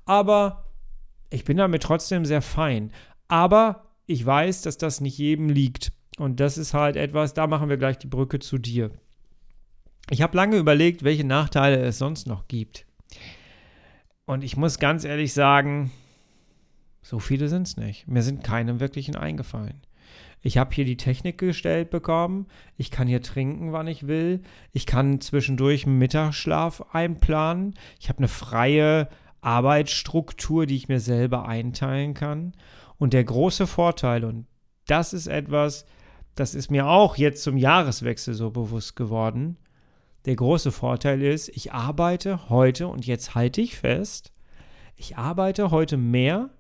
Aber 0.06 0.66
ich 1.32 1.46
bin 1.46 1.58
damit 1.58 1.82
trotzdem 1.82 2.26
sehr 2.26 2.44
fein. 2.44 2.92
Aber 3.28 3.93
ich 4.06 4.26
weiß, 4.26 4.62
dass 4.62 4.78
das 4.78 5.02
nicht 5.02 5.18
jedem 5.18 5.50
liegt. 5.50 5.92
Und 6.18 6.40
das 6.40 6.58
ist 6.58 6.74
halt 6.74 6.96
etwas, 6.96 7.34
da 7.34 7.48
machen 7.48 7.70
wir 7.70 7.78
gleich 7.78 7.98
die 7.98 8.08
Brücke 8.08 8.40
zu 8.40 8.58
dir. 8.58 8.92
Ich 10.10 10.22
habe 10.22 10.38
lange 10.38 10.58
überlegt, 10.58 11.04
welche 11.04 11.24
Nachteile 11.24 11.78
es 11.78 11.98
sonst 11.98 12.28
noch 12.28 12.48
gibt. 12.48 12.86
Und 14.26 14.44
ich 14.44 14.58
muss 14.58 14.80
ganz 14.80 15.06
ehrlich 15.06 15.34
sagen, 15.34 15.92
so 17.02 17.20
viele 17.20 17.50
sind 17.50 17.68
es 17.68 17.78
nicht. 17.78 18.08
Mir 18.08 18.22
sind 18.22 18.44
keine 18.44 18.80
wirklichen 18.80 19.16
eingefallen. 19.16 19.82
Ich 20.42 20.58
habe 20.58 20.76
hier 20.76 20.86
die 20.86 20.98
Technik 20.98 21.38
gestellt 21.38 21.90
bekommen. 21.90 22.48
Ich 22.76 22.92
kann 22.92 23.08
hier 23.08 23.22
trinken, 23.22 23.72
wann 23.72 23.88
ich 23.88 24.08
will. 24.08 24.42
Ich 24.74 24.86
kann 24.86 25.22
zwischendurch 25.22 25.86
Mittagsschlaf 25.86 26.94
einplanen. 26.94 27.76
Ich 28.00 28.10
habe 28.10 28.20
eine 28.20 28.28
freie 28.28 29.08
Arbeitsstruktur, 29.40 30.66
die 30.66 30.76
ich 30.76 30.90
mir 30.90 31.00
selber 31.00 31.48
einteilen 31.48 32.14
kann. 32.14 32.54
Und 33.04 33.12
der 33.12 33.26
große 33.26 33.68
Vorteil, 33.68 34.24
und 34.24 34.48
das 34.88 35.12
ist 35.12 35.28
etwas, 35.28 35.86
das 36.36 36.56
ist 36.56 36.72
mir 36.72 36.88
auch 36.88 37.18
jetzt 37.18 37.44
zum 37.44 37.58
Jahreswechsel 37.58 38.34
so 38.34 38.50
bewusst 38.50 38.96
geworden, 38.96 39.58
der 40.24 40.38
große 40.38 40.72
Vorteil 40.72 41.22
ist, 41.22 41.50
ich 41.50 41.74
arbeite 41.74 42.48
heute, 42.48 42.88
und 42.88 43.06
jetzt 43.06 43.36
halte 43.36 43.60
ich 43.60 43.76
fest, 43.76 44.32
ich 44.96 45.18
arbeite 45.18 45.70
heute 45.70 45.98
mehr 45.98 46.52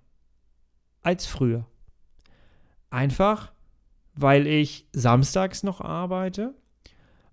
als 1.02 1.26
früher. 1.26 1.66
Einfach, 2.90 3.54
weil 4.14 4.46
ich 4.46 4.90
samstags 4.92 5.64
noch 5.64 5.80
arbeite, 5.80 6.56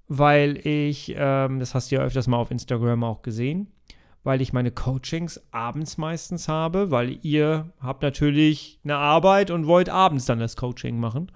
weil 0.07 0.64
ich, 0.64 1.16
ähm, 1.16 1.59
das 1.59 1.75
hast 1.75 1.90
du 1.90 1.96
ja 1.96 2.03
öfters 2.03 2.29
mal 2.29 2.37
auf 2.37 2.53
Instagram 2.53 3.03
auch 3.03 3.23
gesehen, 3.23 3.73
weil 4.22 4.40
ich 4.40 4.52
meine 4.52 4.70
Coachings 4.70 5.40
abends 5.50 5.98
meistens 5.98 6.48
habe, 6.48 6.90
weil 6.90 7.18
ihr 7.22 7.72
habt 7.80 8.02
natürlich 8.02 8.80
eine 8.85 8.96
Arbeit 8.96 9.50
und 9.50 9.66
wollt 9.66 9.88
abends 9.88 10.26
dann 10.26 10.38
das 10.38 10.56
Coaching 10.56 10.98
machen. 11.00 11.33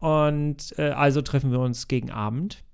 Und 0.00 0.74
äh, 0.78 0.90
also 0.90 1.22
treffen 1.22 1.52
wir 1.52 1.60
uns 1.60 1.88
gegen 1.88 2.10
Abend. 2.10 2.64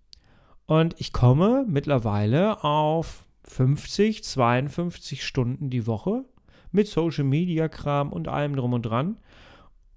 Und 0.67 0.95
ich 0.99 1.13
komme 1.13 1.65
mittlerweile 1.69 2.65
auf 2.65 3.27
50, 3.45 4.25
52 4.25 5.25
Stunden 5.25 5.69
die 5.69 5.87
Woche 5.87 6.25
mit 6.73 6.89
Social 6.89 7.25
Media 7.25 7.69
Kram 7.69 8.13
und 8.13 8.29
allem 8.29 8.57
drum 8.57 8.73
und 8.73 8.83
dran. 8.83 9.19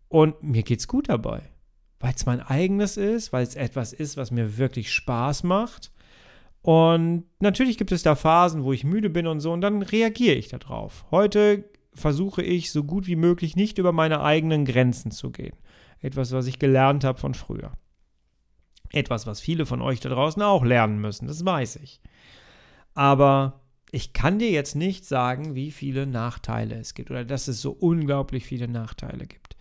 Und 0.10 0.44
mir 0.44 0.64
geht's 0.64 0.88
gut 0.88 1.10
dabei. 1.10 1.42
Weil 2.00 2.14
es 2.16 2.26
mein 2.26 2.42
eigenes 2.42 2.98
ist, 2.98 3.34
weil 3.34 3.44
es 3.44 3.56
etwas 3.56 3.94
ist, 3.94 4.18
was 4.18 4.32
mir 4.32 4.58
wirklich 4.58 4.94
Spaß 4.94 5.44
macht. 5.44 5.92
Und 6.68 7.24
natürlich 7.40 7.78
gibt 7.78 7.94
es 7.94 8.04
da 8.04 8.14
Phasen, 8.14 8.66
wo 8.66 8.74
ich 8.74 8.84
müde 8.84 9.10
bin 9.10 9.26
und 9.26 9.40
so, 9.40 9.54
und 9.54 9.62
dann 9.62 9.84
reagiere 9.84 10.36
ich 10.36 10.50
darauf. 10.50 11.06
Heute 11.12 11.64
versuche 11.94 12.44
ich 12.44 12.74
so 12.74 12.84
gut 12.84 13.08
wie 13.08 13.16
möglich 13.16 13.56
nicht 13.56 13.78
über 13.78 13.94
meine 13.94 14.22
eigenen 14.22 14.66
Grenzen 14.66 15.12
zu 15.12 15.32
gehen. 15.32 15.56
Etwas, 16.02 16.34
was 16.34 16.46
ich 16.46 16.60
gelernt 16.60 17.06
habe 17.06 17.20
von 17.20 17.36
früher. 17.36 17.72
Etwas, 18.92 19.26
was 19.26 19.40
viele 19.40 19.66
von 19.66 19.82
euch 19.82 20.02
da 20.02 20.10
draußen 20.10 20.42
auch 20.42 20.66
lernen 20.66 21.00
müssen, 21.00 21.26
das 21.28 21.46
weiß 21.46 21.78
ich. 21.78 22.02
Aber 22.94 23.62
ich 23.90 24.12
kann 24.12 24.38
dir 24.38 24.52
jetzt 24.52 24.76
nicht 24.76 25.06
sagen, 25.06 25.56
wie 25.56 25.72
viele 25.72 26.06
Nachteile 26.06 26.76
es 26.76 26.96
gibt 26.96 27.12
oder 27.12 27.24
dass 27.24 27.48
es 27.48 27.62
so 27.62 27.72
unglaublich 27.72 28.44
viele 28.44 28.68
Nachteile 28.68 29.26
gibt. 29.26 29.56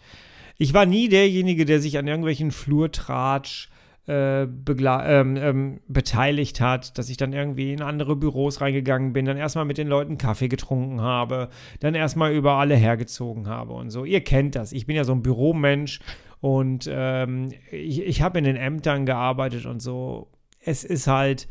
Ich 0.58 0.74
war 0.74 0.86
nie 0.86 1.08
derjenige, 1.08 1.66
der 1.66 1.80
sich 1.80 1.98
an 1.98 2.08
irgendwelchen 2.08 2.50
Flurtratsch 2.50 3.68
äh, 4.08 4.42
ähm, 4.42 5.36
ähm, 5.36 5.80
beteiligt 5.88 6.60
hat, 6.60 6.96
dass 6.96 7.08
ich 7.08 7.16
dann 7.16 7.32
irgendwie 7.32 7.72
in 7.72 7.82
andere 7.82 8.14
Büros 8.14 8.60
reingegangen 8.60 9.12
bin, 9.12 9.24
dann 9.24 9.36
erstmal 9.36 9.64
mit 9.64 9.78
den 9.78 9.88
Leuten 9.88 10.16
Kaffee 10.16 10.48
getrunken 10.48 11.00
habe, 11.00 11.48
dann 11.80 11.94
erstmal 11.94 12.32
über 12.32 12.52
alle 12.52 12.76
hergezogen 12.76 13.48
habe 13.48 13.72
und 13.72 13.90
so. 13.90 14.04
Ihr 14.04 14.22
kennt 14.22 14.54
das. 14.54 14.72
Ich 14.72 14.86
bin 14.86 14.96
ja 14.96 15.04
so 15.04 15.12
ein 15.12 15.22
Büromensch 15.22 16.00
und 16.40 16.88
ähm, 16.90 17.50
ich, 17.70 18.02
ich 18.02 18.22
habe 18.22 18.38
in 18.38 18.44
den 18.44 18.56
Ämtern 18.56 19.06
gearbeitet 19.06 19.66
und 19.66 19.80
so. 19.80 20.28
Es 20.60 20.84
ist 20.84 21.06
halt 21.06 21.48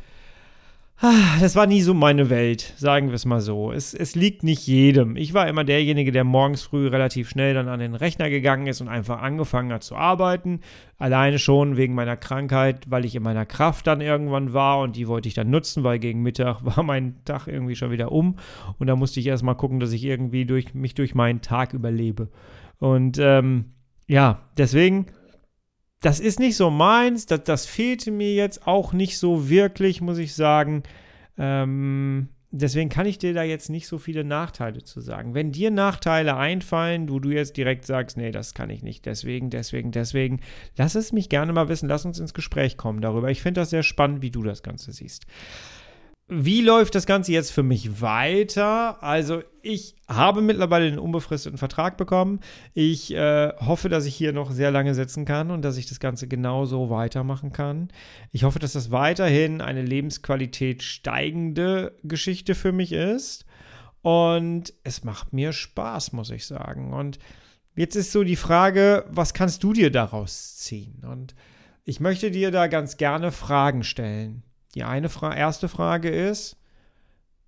das 1.02 1.58
war 1.58 1.68
nie 1.68 1.82
so 1.82 1.94
meine 1.94 2.30
Welt, 2.30 2.74
sagen 2.78 3.08
wir 3.10 3.16
es 3.16 3.26
mal 3.26 3.42
so. 3.42 3.72
Es, 3.72 3.94
es 3.94 4.16
liegt 4.16 4.44
nicht 4.44 4.66
jedem. 4.66 5.18
Ich 5.18 5.34
war 5.34 5.48
immer 5.48 5.66
derjenige, 5.66 6.14
der 6.14 6.24
morgens 6.24 6.64
früh 6.64 6.88
relativ 6.88 7.30
schnell 7.30 7.54
dann 7.54 7.68
an 7.68 7.82
den 7.82 7.96
Rechner 7.96 8.30
gegangen 8.30 8.68
ist 8.68 8.80
und 8.80 8.88
einfach 8.88 9.22
angefangen 9.22 9.74
hat 9.74 9.84
zu 9.84 9.96
arbeiten. 9.96 10.62
Alleine 10.98 11.38
schon 11.38 11.76
wegen 11.76 11.96
meiner 11.96 12.16
Krankheit, 12.16 12.90
weil 12.90 13.04
ich 13.04 13.14
in 13.14 13.24
meiner 13.24 13.46
Kraft 13.46 13.88
dann 13.88 14.00
irgendwann 14.00 14.54
war 14.54 14.80
und 14.80 14.96
die 14.96 15.08
wollte 15.10 15.28
ich 15.28 15.34
dann 15.34 15.50
nutzen, 15.50 15.84
weil 15.84 16.00
gegen 16.00 16.22
Mittag 16.22 16.64
war 16.64 16.82
mein 16.82 17.16
Tag 17.26 17.48
irgendwie 17.48 17.76
schon 17.76 17.92
wieder 17.92 18.14
um 18.14 18.38
und 18.80 18.88
da 18.88 18.96
musste 18.96 19.20
ich 19.20 19.28
erstmal 19.28 19.56
gucken, 19.56 19.82
dass 19.82 19.92
ich 19.92 20.06
irgendwie 20.06 20.46
durch, 20.46 20.74
mich 20.74 20.96
durch 20.96 21.14
meinen 21.14 21.42
Tag 21.42 21.74
überlebe. 21.74 22.30
Und 22.80 23.18
ähm, 23.20 23.66
ja, 24.08 24.44
deswegen 24.58 25.08
das 26.06 26.20
ist 26.20 26.40
nicht 26.40 26.56
so 26.56 26.70
meins, 26.70 27.26
das, 27.26 27.44
das 27.46 27.66
fehlte 27.66 28.12
mir 28.12 28.36
jetzt 28.36 28.68
auch 28.68 28.94
nicht 28.94 29.18
so 29.18 29.50
wirklich, 29.50 30.02
muss 30.02 30.20
ich 30.20 30.36
sagen. 30.36 30.84
Ähm, 31.36 32.30
deswegen 32.52 32.90
kann 32.90 33.08
ich 33.08 33.18
dir 33.18 33.34
da 33.34 33.42
jetzt 33.42 33.72
nicht 33.72 33.88
so 33.88 33.98
viele 33.98 34.24
Nachteile 34.24 34.84
zu 34.84 35.02
sagen. 35.02 35.34
Wenn 35.34 35.52
dir 35.52 35.72
Nachteile 35.72 36.38
einfallen, 36.38 37.10
wo 37.10 37.18
du 37.18 37.32
jetzt 37.32 37.58
direkt 37.58 37.88
sagst, 37.88 38.18
nee, 38.18 38.30
das 38.30 38.54
kann 38.54 38.70
ich 38.70 38.84
nicht, 38.84 39.08
deswegen, 39.08 39.50
deswegen, 39.50 39.92
deswegen, 39.92 40.42
lass 40.78 40.94
es 40.94 41.12
mich 41.12 41.28
gerne 41.28 41.54
mal 41.54 41.70
wissen, 41.70 41.90
lass 41.90 42.06
uns 42.06 42.20
ins 42.20 42.36
Gespräch 42.36 42.78
kommen 42.78 43.02
darüber. 43.02 43.32
Ich 43.32 43.42
finde 43.42 43.62
das 43.62 43.72
sehr 43.72 43.82
spannend, 43.82 44.22
wie 44.22 44.30
du 44.30 44.44
das 44.44 44.62
Ganze 44.62 44.92
siehst. 44.92 45.26
Wie 46.28 46.62
läuft 46.62 46.96
das 46.96 47.06
Ganze 47.06 47.34
jetzt 47.34 47.52
für 47.52 47.62
mich 47.62 48.02
weiter? 48.02 49.04
Also 49.04 49.44
ich 49.62 49.96
habe 50.08 50.42
mittlerweile 50.42 50.88
einen 50.88 50.98
unbefristeten 50.98 51.60
Vertrag 51.60 51.98
bekommen. 51.98 52.40
Ich 52.74 53.14
äh, 53.14 53.54
hoffe, 53.60 53.90
dass 53.90 54.08
ich 54.08 54.16
hier 54.16 54.34
noch 54.34 54.50
sehr 54.50 54.72
lange 54.72 54.96
sitzen 54.96 55.26
kann 55.26 55.52
und 55.52 55.62
dass 55.62 55.78
ich 55.78 55.86
das 55.86 56.00
Ganze 56.00 56.28
genauso 56.28 56.90
weitermachen 56.90 57.52
kann. 57.52 57.90
Ich 58.32 58.44
hoffe, 58.44 58.58
dass 58.58 58.74
das 58.74 58.90
weiterhin 58.90 59.62
eine 59.62 59.84
Lebensqualität 59.84 60.82
steigende 60.82 61.96
Geschichte 62.04 62.56
für 62.56 62.72
mich 62.72 62.92
ist. 62.92 63.46
Und 64.02 64.74
es 64.84 65.04
macht 65.04 65.32
mir 65.32 65.54
Spaß, 65.54 66.12
muss 66.12 66.32
ich 66.32 66.48
sagen. 66.48 66.92
Und 66.92 67.20
jetzt 67.76 67.96
ist 67.96 68.12
so 68.12 68.24
die 68.24 68.36
Frage, 68.36 69.06
was 69.10 69.36
kannst 69.36 69.64
du 69.64 69.74
dir 69.74 69.92
daraus 69.92 70.58
ziehen? 70.58 71.04
Und 71.06 71.36
ich 71.84 72.00
möchte 72.00 72.32
dir 72.32 72.50
da 72.50 72.66
ganz 72.66 72.98
gerne 72.98 73.32
Fragen 73.32 73.84
stellen. 73.84 74.42
Die 74.76 74.84
eine 74.84 75.10
Fra 75.10 75.36
erste 75.36 75.70
Frage 75.70 76.10
ist, 76.10 76.58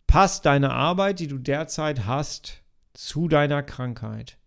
passt 0.08 0.46
deine 0.46 0.72
Arbeit, 0.72 1.20
die 1.20 1.28
du 1.28 1.38
derzeit 1.38 2.06
hast, 2.06 2.64
zu 2.94 3.28
deiner 3.28 3.62
Krankheit? 3.62 4.38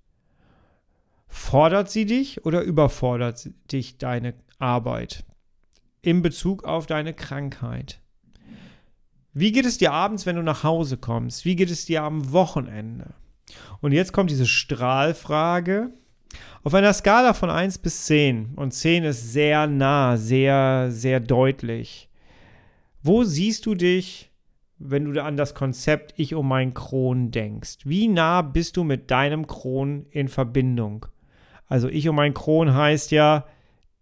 Fordert 1.29 1.91
sie 1.91 2.07
dich 2.07 2.45
oder 2.45 2.63
überfordert 2.63 3.51
dich 3.71 3.99
deine 3.99 4.35
Arbeit 4.59 5.25
in 6.03 6.23
Bezug 6.23 6.65
auf 6.65 6.87
deine 6.87 7.15
Krankheit? 7.15 8.01
Wie 9.33 9.53
geht 9.53 9.67
es 9.67 9.79
dir 9.79 9.93
abends, 9.93 10.27
wenn 10.27 10.37
du 10.37 10.43
nach 10.43 10.65
Hause 10.65 10.97
kommst? 10.97 11.45
Wie 11.45 11.55
geht 11.55 11.71
es 11.71 11.85
dir 11.85 12.03
am 12.03 12.33
Wochenende? 12.33 13.15
Und 13.81 13.93
jetzt 13.93 14.13
kommt 14.13 14.31
diese 14.31 14.47
Strahlfrage. 14.47 15.93
Auf 16.65 16.75
einer 16.75 16.93
Skala 16.93 17.35
von 17.35 17.51
1 17.51 17.79
bis 17.79 18.07
10, 18.07 18.55
und 18.57 18.73
10 18.73 19.05
ist 19.05 19.33
sehr 19.33 19.67
nah, 19.67 20.17
sehr, 20.17 20.89
sehr 20.91 21.21
deutlich, 21.21 22.10
wo 23.03 23.25
siehst 23.25 23.67
du 23.67 23.75
dich, 23.75 24.31
wenn 24.79 25.13
du 25.13 25.23
an 25.23 25.37
das 25.37 25.55
Konzept 25.55 26.15
Ich 26.17 26.35
um 26.35 26.49
mein 26.49 26.75
Kron 26.75 27.31
denkst? 27.31 27.79
Wie 27.85 28.09
nah 28.09 28.43
bist 28.43 28.77
du 28.77 28.85
mit 28.85 29.11
deinem 29.11 29.47
Kron 29.47 30.07
in 30.11 30.29
Verbindung? 30.29 31.07
Also 31.67 31.89
Ich 31.89 32.09
um 32.09 32.17
mein 32.17 32.35
Kron 32.35 32.75
heißt 32.75 33.11
ja, 33.11 33.47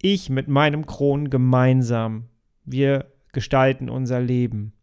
ich 0.01 0.29
mit 0.29 0.47
meinem 0.47 0.85
Kron 0.85 1.29
gemeinsam. 1.29 2.29
Wir 2.63 3.11
gestalten 3.31 3.89
unser 3.89 4.21
Leben. 4.21 4.73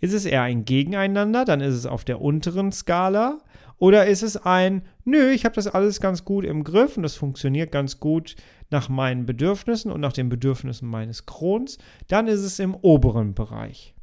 Ist 0.00 0.14
es 0.14 0.24
eher 0.24 0.42
ein 0.42 0.64
Gegeneinander, 0.64 1.44
dann 1.44 1.60
ist 1.60 1.74
es 1.74 1.86
auf 1.86 2.04
der 2.04 2.20
unteren 2.20 2.72
Skala. 2.72 3.38
Oder 3.76 4.06
ist 4.06 4.22
es 4.22 4.36
ein, 4.36 4.82
nö, 5.04 5.30
ich 5.30 5.44
habe 5.44 5.54
das 5.54 5.66
alles 5.66 6.00
ganz 6.00 6.24
gut 6.24 6.44
im 6.44 6.64
Griff 6.64 6.98
und 6.98 7.02
das 7.02 7.16
funktioniert 7.16 7.72
ganz 7.72 7.98
gut 7.98 8.36
nach 8.68 8.90
meinen 8.90 9.24
Bedürfnissen 9.24 9.90
und 9.90 10.00
nach 10.00 10.12
den 10.12 10.28
Bedürfnissen 10.28 10.86
meines 10.88 11.24
Krons, 11.24 11.78
dann 12.06 12.28
ist 12.28 12.40
es 12.40 12.58
im 12.58 12.74
oberen 12.74 13.34
Bereich. 13.34 13.94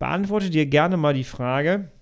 Beantworte 0.00 0.50
dir 0.50 0.66
gerne 0.66 0.96
mal 0.96 1.14
die 1.14 1.24
Frage, 1.24 1.92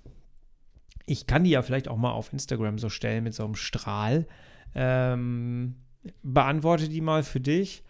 ich 1.04 1.26
kann 1.26 1.44
die 1.44 1.50
ja 1.50 1.62
vielleicht 1.62 1.88
auch 1.88 1.96
mal 1.96 2.12
auf 2.12 2.32
Instagram 2.32 2.78
so 2.78 2.88
stellen 2.88 3.24
mit 3.24 3.34
so 3.34 3.44
einem 3.44 3.54
Strahl. 3.54 4.26
Ähm, 4.74 5.76
beantworte 6.22 6.88
die 6.88 7.00
mal 7.00 7.22
für 7.22 7.40
dich. 7.40 7.82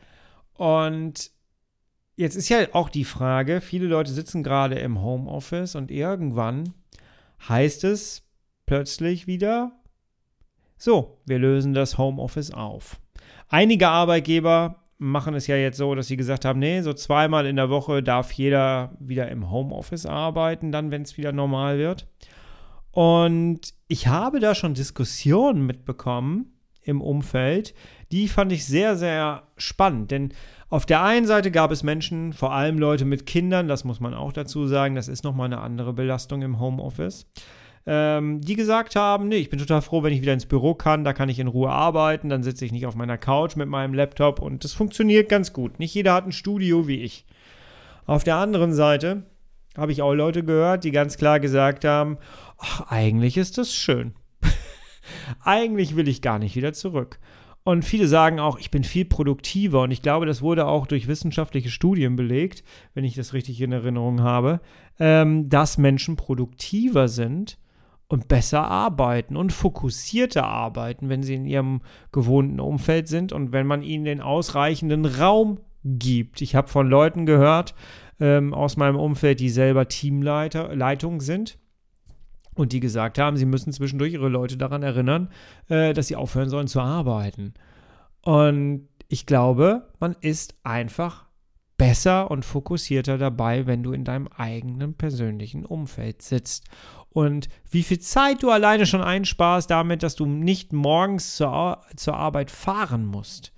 Und 0.54 1.30
jetzt 2.18 2.34
ist 2.34 2.48
ja 2.48 2.66
auch 2.72 2.88
die 2.88 3.04
Frage, 3.04 3.60
viele 3.60 3.86
Leute 3.86 4.10
sitzen 4.12 4.42
gerade 4.42 4.74
im 4.78 5.00
Homeoffice 5.00 5.76
und 5.76 5.90
irgendwann 5.90 6.74
heißt 7.48 7.84
es, 7.84 8.24
plötzlich 8.66 9.26
wieder, 9.26 9.72
so, 10.76 11.20
wir 11.24 11.38
lösen 11.38 11.74
das 11.74 11.96
Homeoffice 11.96 12.50
auf. 12.50 13.00
Einige 13.48 13.88
Arbeitgeber 13.88 14.84
machen 14.98 15.34
es 15.34 15.46
ja 15.46 15.56
jetzt 15.56 15.78
so, 15.78 15.94
dass 15.94 16.08
sie 16.08 16.16
gesagt 16.16 16.44
haben, 16.44 16.58
nee, 16.58 16.82
so 16.82 16.92
zweimal 16.92 17.46
in 17.46 17.56
der 17.56 17.70
Woche 17.70 18.02
darf 18.02 18.32
jeder 18.32 18.96
wieder 18.98 19.28
im 19.28 19.50
Homeoffice 19.50 20.04
arbeiten, 20.04 20.72
dann, 20.72 20.90
wenn 20.90 21.02
es 21.02 21.16
wieder 21.16 21.32
normal 21.32 21.78
wird. 21.78 22.08
Und 22.90 23.74
ich 23.86 24.08
habe 24.08 24.40
da 24.40 24.56
schon 24.56 24.74
Diskussionen 24.74 25.64
mitbekommen 25.66 26.58
im 26.82 27.00
Umfeld, 27.00 27.74
die 28.12 28.28
fand 28.28 28.52
ich 28.52 28.66
sehr, 28.66 28.96
sehr 28.96 29.44
spannend. 29.56 30.10
Denn 30.10 30.32
auf 30.68 30.86
der 30.86 31.02
einen 31.02 31.26
Seite 31.26 31.50
gab 31.50 31.70
es 31.70 31.82
Menschen, 31.82 32.32
vor 32.32 32.52
allem 32.52 32.78
Leute 32.78 33.04
mit 33.04 33.26
Kindern, 33.26 33.68
das 33.68 33.84
muss 33.84 34.00
man 34.00 34.14
auch 34.14 34.32
dazu 34.32 34.66
sagen, 34.66 34.94
das 34.94 35.08
ist 35.08 35.24
nochmal 35.24 35.46
eine 35.46 35.60
andere 35.60 35.92
Belastung 35.92 36.42
im 36.42 36.60
Homeoffice 36.60 37.26
ähm, 37.90 38.42
die 38.42 38.54
gesagt 38.54 38.96
haben, 38.96 39.28
nee, 39.28 39.36
ich 39.36 39.48
bin 39.48 39.58
total 39.58 39.80
froh, 39.80 40.02
wenn 40.02 40.12
ich 40.12 40.20
wieder 40.20 40.34
ins 40.34 40.44
Büro 40.44 40.74
kann, 40.74 41.04
da 41.04 41.14
kann 41.14 41.30
ich 41.30 41.38
in 41.38 41.46
Ruhe 41.46 41.70
arbeiten, 41.70 42.28
dann 42.28 42.42
sitze 42.42 42.66
ich 42.66 42.70
nicht 42.70 42.84
auf 42.84 42.94
meiner 42.94 43.16
Couch 43.16 43.56
mit 43.56 43.66
meinem 43.66 43.94
Laptop 43.94 44.42
und 44.42 44.62
das 44.62 44.74
funktioniert 44.74 45.30
ganz 45.30 45.54
gut. 45.54 45.78
Nicht 45.78 45.94
jeder 45.94 46.12
hat 46.12 46.26
ein 46.26 46.32
Studio 46.32 46.86
wie 46.86 47.02
ich. 47.02 47.24
Auf 48.04 48.24
der 48.24 48.36
anderen 48.36 48.74
Seite 48.74 49.22
habe 49.74 49.90
ich 49.90 50.02
auch 50.02 50.12
Leute 50.12 50.44
gehört, 50.44 50.84
die 50.84 50.90
ganz 50.90 51.16
klar 51.16 51.40
gesagt 51.40 51.86
haben, 51.86 52.18
ach, 52.58 52.90
eigentlich 52.90 53.38
ist 53.38 53.56
das 53.56 53.72
schön. 53.72 54.12
eigentlich 55.42 55.96
will 55.96 56.08
ich 56.08 56.20
gar 56.20 56.38
nicht 56.38 56.56
wieder 56.56 56.74
zurück. 56.74 57.18
Und 57.68 57.84
viele 57.84 58.08
sagen 58.08 58.40
auch, 58.40 58.58
ich 58.58 58.70
bin 58.70 58.82
viel 58.82 59.04
produktiver. 59.04 59.82
Und 59.82 59.90
ich 59.90 60.00
glaube, 60.00 60.24
das 60.24 60.40
wurde 60.40 60.66
auch 60.66 60.86
durch 60.86 61.06
wissenschaftliche 61.06 61.68
Studien 61.68 62.16
belegt, 62.16 62.64
wenn 62.94 63.04
ich 63.04 63.14
das 63.14 63.34
richtig 63.34 63.60
in 63.60 63.72
Erinnerung 63.72 64.22
habe, 64.22 64.62
ähm, 64.98 65.50
dass 65.50 65.76
Menschen 65.76 66.16
produktiver 66.16 67.08
sind, 67.08 67.58
und 68.10 68.26
besser 68.26 68.64
arbeiten 68.64 69.36
und 69.36 69.52
fokussierter 69.52 70.44
arbeiten, 70.44 71.10
wenn 71.10 71.22
sie 71.22 71.34
in 71.34 71.44
ihrem 71.44 71.82
gewohnten 72.10 72.58
Umfeld 72.58 73.06
sind 73.06 73.34
und 73.34 73.52
wenn 73.52 73.66
man 73.66 73.82
ihnen 73.82 74.06
den 74.06 74.22
ausreichenden 74.22 75.04
Raum 75.04 75.60
gibt. 75.84 76.40
Ich 76.40 76.54
habe 76.54 76.68
von 76.68 76.88
Leuten 76.88 77.26
gehört 77.26 77.74
ähm, 78.18 78.54
aus 78.54 78.78
meinem 78.78 78.96
Umfeld, 78.96 79.40
die 79.40 79.50
selber 79.50 79.88
Teamleitung 79.88 81.20
sind 81.20 81.58
und 82.58 82.72
die 82.72 82.80
gesagt 82.80 83.18
haben, 83.18 83.36
sie 83.36 83.46
müssen 83.46 83.72
zwischendurch 83.72 84.12
ihre 84.12 84.28
Leute 84.28 84.56
daran 84.56 84.82
erinnern, 84.82 85.30
äh, 85.68 85.94
dass 85.94 86.08
sie 86.08 86.16
aufhören 86.16 86.48
sollen 86.48 86.66
zu 86.66 86.80
arbeiten. 86.80 87.54
Und 88.22 88.88
ich 89.08 89.26
glaube, 89.26 89.88
man 90.00 90.16
ist 90.20 90.56
einfach 90.64 91.26
besser 91.76 92.30
und 92.30 92.44
fokussierter 92.44 93.16
dabei, 93.16 93.66
wenn 93.66 93.84
du 93.84 93.92
in 93.92 94.04
deinem 94.04 94.26
eigenen 94.26 94.94
persönlichen 94.94 95.64
Umfeld 95.64 96.22
sitzt. 96.22 96.64
Und 97.10 97.48
wie 97.70 97.84
viel 97.84 98.00
Zeit 98.00 98.42
du 98.42 98.50
alleine 98.50 98.86
schon 98.86 99.02
einsparst 99.02 99.70
damit, 99.70 100.02
dass 100.02 100.16
du 100.16 100.26
nicht 100.26 100.72
morgens 100.72 101.36
zur, 101.36 101.80
zur 101.96 102.16
Arbeit 102.16 102.50
fahren 102.50 103.06
musst, 103.06 103.52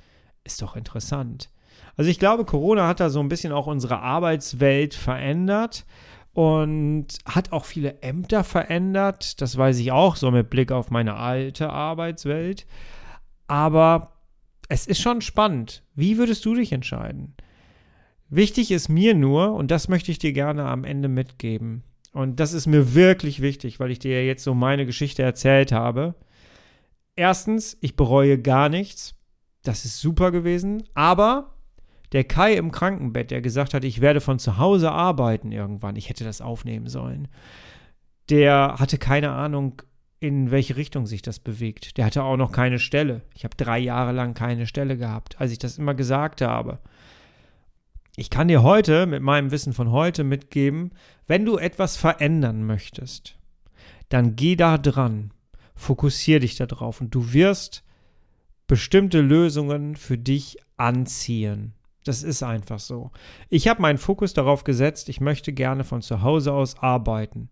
ist 0.45 0.61
doch 0.61 0.77
interessant. 0.77 1.51
Also 1.97 2.11
ich 2.11 2.19
glaube, 2.19 2.45
Corona 2.45 2.87
hat 2.87 3.01
da 3.01 3.11
so 3.11 3.21
ein 3.21 3.29
bisschen 3.29 3.53
auch 3.53 3.67
unsere 3.67 4.01
Arbeitswelt 4.01 4.95
verändert 4.95 5.87
und 6.33 7.07
hat 7.25 7.53
auch 7.53 7.65
viele 7.65 8.03
Ämter 8.03 8.45
verändert. 8.45 9.41
Das 9.41 9.57
weiß 9.57 9.79
ich 9.79 9.93
auch 9.93 10.17
so 10.17 10.31
mit 10.31 10.51
Blick 10.51 10.73
auf 10.73 10.91
meine 10.91 11.17
alte 11.17 11.71
Arbeitswelt. 11.71 12.67
Aber 13.47 14.17
es 14.69 14.87
ist 14.87 15.01
schon 15.01 15.21
spannend. 15.21 15.83
Wie 15.95 16.19
würdest 16.19 16.45
du 16.45 16.55
dich 16.55 16.73
entscheiden? 16.73 17.35
Wichtig 18.29 18.71
ist 18.71 18.89
mir 18.89 19.15
nur, 19.15 19.55
und 19.55 19.73
das 19.73 19.89
möchte 19.89 20.13
ich 20.13 20.21
dir 20.21 20.33
gerne 20.33 20.65
am 20.65 20.85
Ende 20.85 21.09
mitgeben, 21.09 21.83
und 22.13 22.41
das 22.41 22.53
ist 22.53 22.67
mir 22.67 22.95
wirklich 22.95 23.41
wichtig, 23.41 23.79
weil 23.79 23.91
ich 23.91 23.99
dir 23.99 24.25
jetzt 24.27 24.43
so 24.43 24.55
meine 24.55 24.87
Geschichte 24.87 25.23
erzählt 25.23 25.73
habe. 25.73 26.15
Erstens, 27.15 27.77
ich 27.81 27.97
bereue 27.97 28.41
gar 28.41 28.69
nichts. 28.69 29.15
Das 29.63 29.85
ist 29.85 30.01
super 30.01 30.33
gewesen. 30.33 30.83
Aber 30.95 31.55
der 32.13 32.25
Kai 32.25 32.55
im 32.55 32.73
Krankenbett, 32.73 33.31
der 33.31 33.41
gesagt 33.41 33.75
hat, 33.75 33.85
ich 33.85 34.01
werde 34.01 34.21
von 34.21 34.39
zu 34.39 34.59
Hause 34.59 34.91
arbeiten 34.91 35.53
irgendwann, 35.53 35.97
ich 35.97 36.09
hätte 36.09 36.25
das 36.25 36.41
aufnehmen 36.41 36.89
sollen, 36.89 37.29
der 38.29 38.77
hatte 38.79 38.99
keine 38.99 39.33
Ahnung, 39.33 39.83
in 40.21 40.51
welche 40.51 40.77
Richtung 40.77 41.07
sich 41.07 41.23
das 41.23 41.39
bewegt. 41.39 41.97
Der 41.97 42.05
hatte 42.05 42.23
auch 42.23 42.37
noch 42.37 42.53
keine 42.53 42.79
Stelle. 42.79 43.23
Ich 43.35 43.45
habe 43.45 43.57
drei 43.57 43.79
Jahre 43.79 44.13
lang 44.13 44.35
keine 44.35 44.67
Stelle 44.67 44.99
gehabt, 44.99 45.41
als 45.41 45.51
ich 45.51 45.59
das 45.59 45.79
immer 45.79 45.95
gesagt 45.95 46.43
habe. 46.43 46.79
Ich 48.17 48.29
kann 48.29 48.49
dir 48.49 48.63
heute 48.63 49.07
mit 49.07 49.23
meinem 49.23 49.51
Wissen 49.51 49.73
von 49.73 49.91
heute 49.91 50.25
mitgeben, 50.25 50.91
wenn 51.27 51.47
du 51.47 51.57
etwas 51.57 51.97
verändern 51.97 52.67
möchtest, 52.67 53.39
dann 54.11 54.37
geh 54.37 54.57
da 54.57 54.77
dran, 54.77 55.33
fokussier 55.75 56.41
dich 56.41 56.57
darauf 56.57 57.01
und 57.01 57.15
du 57.15 57.33
wirst 57.33 57.83
bestimmte 58.67 59.21
Lösungen 59.21 59.97
für 59.97 60.19
dich 60.19 60.59
anziehen. 60.77 61.73
Das 62.11 62.25
ist 62.25 62.43
einfach 62.43 62.81
so. 62.81 63.13
Ich 63.51 63.69
habe 63.69 63.83
meinen 63.83 63.97
Fokus 63.97 64.35
darauf 64.35 64.65
gesetzt, 64.65 65.09
ich 65.09 65.21
möchte 65.21 65.53
gerne 65.53 65.85
von 65.85 66.03
zu 66.03 66.23
Hause 66.23 66.53
aus 66.53 66.77
arbeiten. 66.83 67.51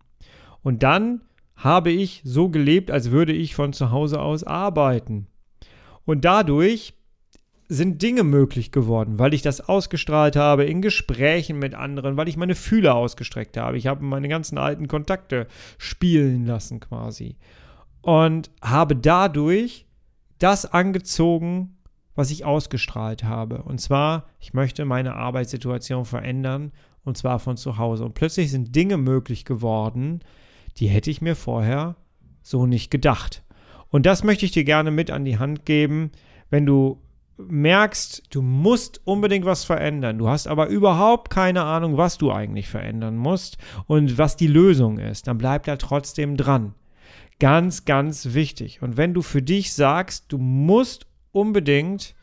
Und 0.63 0.83
dann 0.83 1.21
habe 1.55 1.91
ich 1.91 2.19
so 2.25 2.49
gelebt, 2.49 2.91
als 2.91 3.09
würde 3.09 3.31
ich 3.31 3.55
von 3.55 3.71
zu 3.71 3.91
Hause 3.91 4.19
aus 4.19 4.43
arbeiten. 4.43 5.27
Und 6.03 6.25
dadurch 6.25 6.93
sind 7.69 8.01
Dinge 8.01 8.25
möglich 8.25 8.73
geworden, 8.73 9.17
weil 9.17 9.33
ich 9.33 9.41
das 9.41 9.61
ausgestrahlt 9.61 10.35
habe 10.35 10.65
in 10.65 10.81
Gesprächen 10.81 11.57
mit 11.57 11.73
anderen, 11.73 12.17
weil 12.17 12.27
ich 12.27 12.35
meine 12.35 12.55
Fühler 12.55 12.95
ausgestreckt 12.95 13.55
habe. 13.55 13.77
Ich 13.77 13.87
habe 13.87 14.03
meine 14.03 14.27
ganzen 14.27 14.57
alten 14.57 14.89
Kontakte 14.89 15.47
spielen 15.77 16.45
lassen 16.45 16.81
quasi. 16.81 17.37
Und 18.01 18.51
habe 18.61 18.97
dadurch 18.97 19.85
das 20.37 20.65
angezogen, 20.65 21.77
was 22.19 22.31
ich 22.31 22.43
ausgestrahlt 22.43 23.23
habe. 23.23 23.63
Und 23.63 23.79
zwar, 23.79 24.25
ich 24.41 24.53
möchte 24.53 24.83
meine 24.83 25.15
Arbeitssituation 25.15 26.03
verändern 26.03 26.73
und 27.05 27.17
zwar 27.17 27.39
von 27.39 27.55
zu 27.55 27.77
Hause. 27.77 28.03
Und 28.03 28.13
plötzlich 28.13 28.51
sind 28.51 28.75
Dinge 28.75 28.97
möglich 28.97 29.45
geworden, 29.45 30.19
die 30.75 30.87
hätte 30.87 31.09
ich 31.09 31.21
mir 31.21 31.37
vorher 31.37 31.95
so 32.41 32.65
nicht 32.65 32.91
gedacht. 32.91 33.41
Und 33.87 34.05
das 34.05 34.25
möchte 34.25 34.45
ich 34.45 34.51
dir 34.51 34.65
gerne 34.65 34.91
mit 34.91 35.11
an 35.11 35.23
die 35.23 35.39
Hand 35.39 35.65
geben, 35.65 36.11
wenn 36.49 36.65
du 36.65 37.01
merkst, 37.37 38.23
du 38.31 38.41
musst 38.41 38.99
unbedingt 39.05 39.45
was 39.45 39.63
verändern, 39.63 40.17
du 40.17 40.27
hast 40.27 40.49
aber 40.49 40.67
überhaupt 40.67 41.29
keine 41.29 41.63
Ahnung, 41.63 41.95
was 41.95 42.17
du 42.17 42.33
eigentlich 42.33 42.67
verändern 42.67 43.15
musst 43.15 43.57
und 43.87 44.17
was 44.17 44.35
die 44.35 44.47
Lösung 44.47 44.99
ist, 44.99 45.27
dann 45.27 45.37
bleib 45.37 45.63
da 45.63 45.77
trotzdem 45.77 46.35
dran. 46.35 46.73
Ganz, 47.39 47.85
ganz 47.85 48.33
wichtig. 48.33 48.81
Und 48.81 48.97
wenn 48.97 49.13
du 49.13 49.21
für 49.21 49.41
dich 49.41 49.73
sagst, 49.73 50.25
du 50.27 50.37
musst 50.37 51.08
unbedingt 51.31 52.15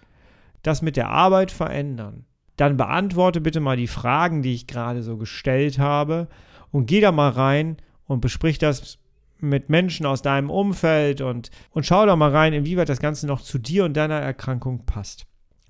das 0.63 0.83
mit 0.83 0.97
der 0.97 1.09
Arbeit 1.09 1.51
verändern, 1.51 2.25
dann 2.57 2.77
beantworte 2.77 3.41
bitte 3.41 3.61
mal 3.61 3.77
die 3.77 3.87
Fragen, 3.87 4.43
die 4.43 4.55
ich 4.55 4.67
gerade 4.67 5.03
so 5.03 5.17
gestellt 5.17 5.79
habe 5.79 6.29
und 6.73 6.87
geh 6.87 7.01
da 7.01 7.13
mal 7.13 7.31
rein 7.31 7.77
und 8.07 8.21
besprich 8.21 8.59
das 8.59 8.99
mit 9.39 9.69
Menschen 9.69 10.07
aus 10.07 10.23
deinem 10.23 10.51
Umfeld 10.51 11.21
und, 11.21 11.51
und 11.71 11.85
schau 11.85 12.07
doch 12.07 12.17
mal 12.17 12.31
rein, 12.31 12.53
inwieweit 12.53 12.89
das 12.89 13.01
Ganze 13.01 13.27
noch 13.27 13.43
zu 13.43 13.59
dir 13.59 13.85
und 13.85 13.95
deiner 13.95 14.19
Erkrankung 14.19 14.87
passt. 14.87 15.27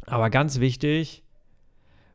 Aber 0.07 0.31
ganz 0.31 0.61
wichtig, 0.61 1.25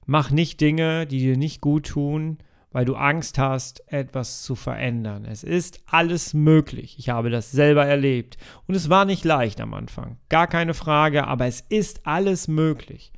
mach 0.05 0.31
nicht 0.31 0.61
Dinge, 0.61 1.05
die 1.05 1.19
dir 1.19 1.37
nicht 1.37 1.59
gut 1.59 1.87
tun, 1.87 2.37
weil 2.71 2.85
du 2.85 2.95
Angst 2.95 3.37
hast, 3.37 3.83
etwas 3.91 4.43
zu 4.43 4.55
verändern. 4.55 5.25
Es 5.25 5.43
ist 5.43 5.81
alles 5.87 6.33
möglich. 6.33 6.95
Ich 6.97 7.09
habe 7.09 7.29
das 7.29 7.51
selber 7.51 7.85
erlebt. 7.85 8.37
Und 8.67 8.75
es 8.75 8.89
war 8.89 9.05
nicht 9.05 9.25
leicht 9.25 9.59
am 9.59 9.73
Anfang. 9.73 10.17
Gar 10.29 10.47
keine 10.47 10.73
Frage, 10.73 11.27
aber 11.27 11.45
es 11.47 11.61
ist 11.61 12.07
alles 12.07 12.47
möglich. 12.47 13.11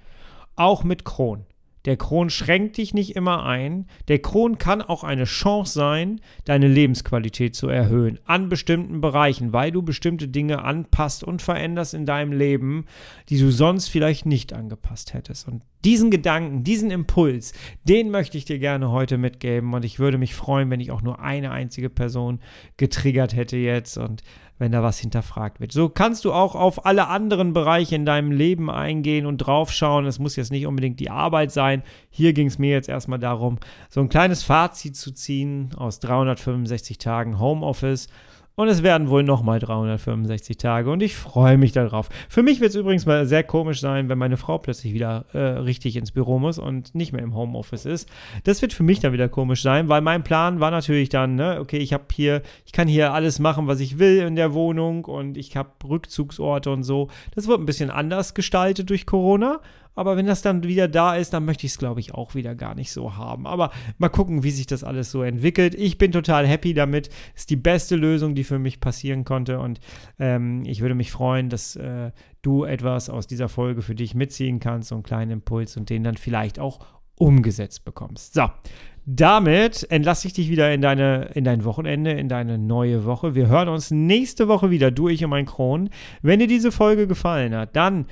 Auch 0.55 0.83
mit 0.83 1.05
Kron. 1.05 1.45
Der 1.85 1.97
Kron 1.97 2.29
schränkt 2.29 2.77
dich 2.77 2.93
nicht 2.93 3.15
immer 3.15 3.43
ein. 3.45 3.87
Der 4.07 4.19
Kron 4.19 4.57
kann 4.57 4.81
auch 4.81 5.03
eine 5.03 5.25
Chance 5.25 5.73
sein, 5.73 6.21
deine 6.45 6.67
Lebensqualität 6.67 7.55
zu 7.55 7.67
erhöhen 7.67 8.19
an 8.25 8.47
bestimmten 8.47 9.01
Bereichen, 9.01 9.51
weil 9.51 9.71
du 9.71 9.81
bestimmte 9.81 10.27
Dinge 10.29 10.63
anpasst 10.63 11.23
und 11.23 11.41
veränderst 11.41 11.93
in 11.93 12.05
deinem 12.05 12.31
Leben, 12.31 12.85
die 13.29 13.37
du 13.37 13.51
sonst 13.51 13.89
vielleicht 13.89 14.25
nicht 14.25 14.53
angepasst 14.53 15.13
hättest. 15.13 15.47
Und 15.47 15.63
diesen 15.83 16.11
Gedanken, 16.11 16.63
diesen 16.63 16.91
Impuls, 16.91 17.53
den 17.83 18.09
möchte 18.09 18.37
ich 18.37 18.45
dir 18.45 18.59
gerne 18.59 18.89
heute 18.89 19.17
mitgeben 19.17 19.73
und 19.73 19.83
ich 19.83 19.99
würde 19.99 20.17
mich 20.17 20.35
freuen, 20.35 20.71
wenn 20.71 20.79
ich 20.79 20.91
auch 20.91 21.01
nur 21.01 21.19
eine 21.19 21.51
einzige 21.51 21.89
Person 21.89 22.39
getriggert 22.77 23.35
hätte 23.35 23.57
jetzt 23.57 23.97
und 23.97 24.23
wenn 24.63 24.71
da 24.71 24.81
was 24.81 24.97
hinterfragt 24.97 25.59
wird. 25.59 25.73
So 25.73 25.89
kannst 25.89 26.23
du 26.23 26.31
auch 26.31 26.55
auf 26.55 26.85
alle 26.85 27.09
anderen 27.09 27.51
Bereiche 27.51 27.95
in 27.95 28.05
deinem 28.05 28.31
Leben 28.31 28.71
eingehen 28.71 29.25
und 29.25 29.39
draufschauen. 29.39 30.05
Es 30.05 30.19
muss 30.19 30.37
jetzt 30.37 30.53
nicht 30.53 30.65
unbedingt 30.65 31.01
die 31.01 31.09
Arbeit 31.09 31.51
sein. 31.51 31.83
Hier 32.09 32.31
ging 32.31 32.47
es 32.47 32.57
mir 32.59 32.71
jetzt 32.71 32.87
erstmal 32.87 33.19
darum, 33.19 33.57
so 33.89 33.99
ein 33.99 34.07
kleines 34.07 34.41
Fazit 34.41 34.95
zu 34.95 35.11
ziehen 35.11 35.71
aus 35.75 35.99
365 35.99 36.97
Tagen 36.97 37.39
Homeoffice 37.39 38.07
und 38.55 38.67
es 38.67 38.83
werden 38.83 39.09
wohl 39.09 39.23
nochmal 39.23 39.59
365 39.59 40.57
Tage 40.57 40.91
und 40.91 41.01
ich 41.01 41.15
freue 41.15 41.57
mich 41.57 41.71
darauf. 41.71 42.09
Für 42.29 42.43
mich 42.43 42.59
wird 42.59 42.69
es 42.69 42.75
übrigens 42.75 43.05
mal 43.05 43.25
sehr 43.25 43.43
komisch 43.43 43.79
sein, 43.79 44.09
wenn 44.09 44.17
meine 44.17 44.37
Frau 44.37 44.59
plötzlich 44.59 44.93
wieder 44.93 45.25
äh, 45.33 45.39
richtig 45.39 45.95
ins 45.95 46.11
Büro 46.11 46.37
muss 46.37 46.59
und 46.59 46.93
nicht 46.93 47.13
mehr 47.13 47.23
im 47.23 47.35
Homeoffice 47.35 47.85
ist. 47.85 48.09
Das 48.43 48.61
wird 48.61 48.73
für 48.73 48.83
mich 48.83 48.99
dann 48.99 49.13
wieder 49.13 49.27
komisch 49.29 49.63
sein, 49.63 49.89
weil 49.89 50.01
mein 50.01 50.23
Plan 50.23 50.59
war 50.59 50.71
natürlich 50.71 51.09
dann, 51.09 51.35
ne, 51.35 51.59
okay, 51.59 51.77
ich 51.77 51.93
habe 51.93 52.05
hier, 52.11 52.41
ich 52.65 52.71
kann 52.71 52.87
hier 52.87 53.13
alles 53.13 53.39
machen, 53.39 53.67
was 53.67 53.79
ich 53.79 53.97
will 53.97 54.19
in 54.19 54.35
der 54.35 54.53
Wohnung 54.53 55.05
und 55.05 55.37
ich 55.37 55.57
habe 55.57 55.71
Rückzugsorte 55.83 56.69
und 56.69 56.83
so. 56.83 57.09
Das 57.33 57.47
wird 57.47 57.59
ein 57.59 57.65
bisschen 57.65 57.89
anders 57.89 58.33
gestaltet 58.33 58.89
durch 58.89 59.05
Corona. 59.05 59.61
Aber 59.95 60.17
wenn 60.17 60.25
das 60.25 60.41
dann 60.41 60.63
wieder 60.63 60.87
da 60.87 61.15
ist, 61.15 61.33
dann 61.33 61.45
möchte 61.45 61.65
ich 61.65 61.73
es, 61.73 61.77
glaube 61.77 61.99
ich, 61.99 62.13
auch 62.13 62.35
wieder 62.35 62.55
gar 62.55 62.75
nicht 62.75 62.91
so 62.91 63.15
haben. 63.15 63.45
Aber 63.45 63.71
mal 63.97 64.09
gucken, 64.09 64.43
wie 64.43 64.51
sich 64.51 64.65
das 64.65 64.83
alles 64.83 65.11
so 65.11 65.23
entwickelt. 65.23 65.75
Ich 65.75 65.97
bin 65.97 66.11
total 66.11 66.47
happy 66.47 66.73
damit. 66.73 67.09
Ist 67.35 67.49
die 67.49 67.55
beste 67.55 67.95
Lösung, 67.95 68.35
die 68.35 68.43
für 68.43 68.59
mich 68.59 68.79
passieren 68.79 69.23
konnte. 69.23 69.59
Und 69.59 69.79
ähm, 70.19 70.63
ich 70.65 70.81
würde 70.81 70.95
mich 70.95 71.11
freuen, 71.11 71.49
dass 71.49 71.75
äh, 71.75 72.11
du 72.41 72.63
etwas 72.63 73.09
aus 73.09 73.27
dieser 73.27 73.49
Folge 73.49 73.81
für 73.81 73.95
dich 73.95 74.15
mitziehen 74.15 74.59
kannst, 74.59 74.89
so 74.89 74.95
einen 74.95 75.03
kleinen 75.03 75.31
Impuls 75.31 75.77
und 75.77 75.89
den 75.89 76.03
dann 76.03 76.17
vielleicht 76.17 76.59
auch 76.59 76.79
umgesetzt 77.17 77.85
bekommst. 77.85 78.33
So, 78.33 78.49
damit 79.05 79.85
entlasse 79.91 80.27
ich 80.27 80.33
dich 80.33 80.49
wieder 80.49 80.73
in, 80.73 80.81
deine, 80.81 81.29
in 81.33 81.43
dein 81.43 81.65
Wochenende, 81.65 82.11
in 82.11 82.29
deine 82.29 82.57
neue 82.57 83.05
Woche. 83.05 83.35
Wir 83.35 83.47
hören 83.47 83.67
uns 83.67 83.91
nächste 83.91 84.47
Woche 84.47 84.71
wieder, 84.71 84.91
du, 84.91 85.09
ich 85.09 85.23
und 85.23 85.29
mein 85.29 85.45
Kron. 85.45 85.89
Wenn 86.21 86.39
dir 86.39 86.47
diese 86.47 86.71
Folge 86.71 87.05
gefallen 87.05 87.53
hat, 87.53 87.75
dann 87.75 88.05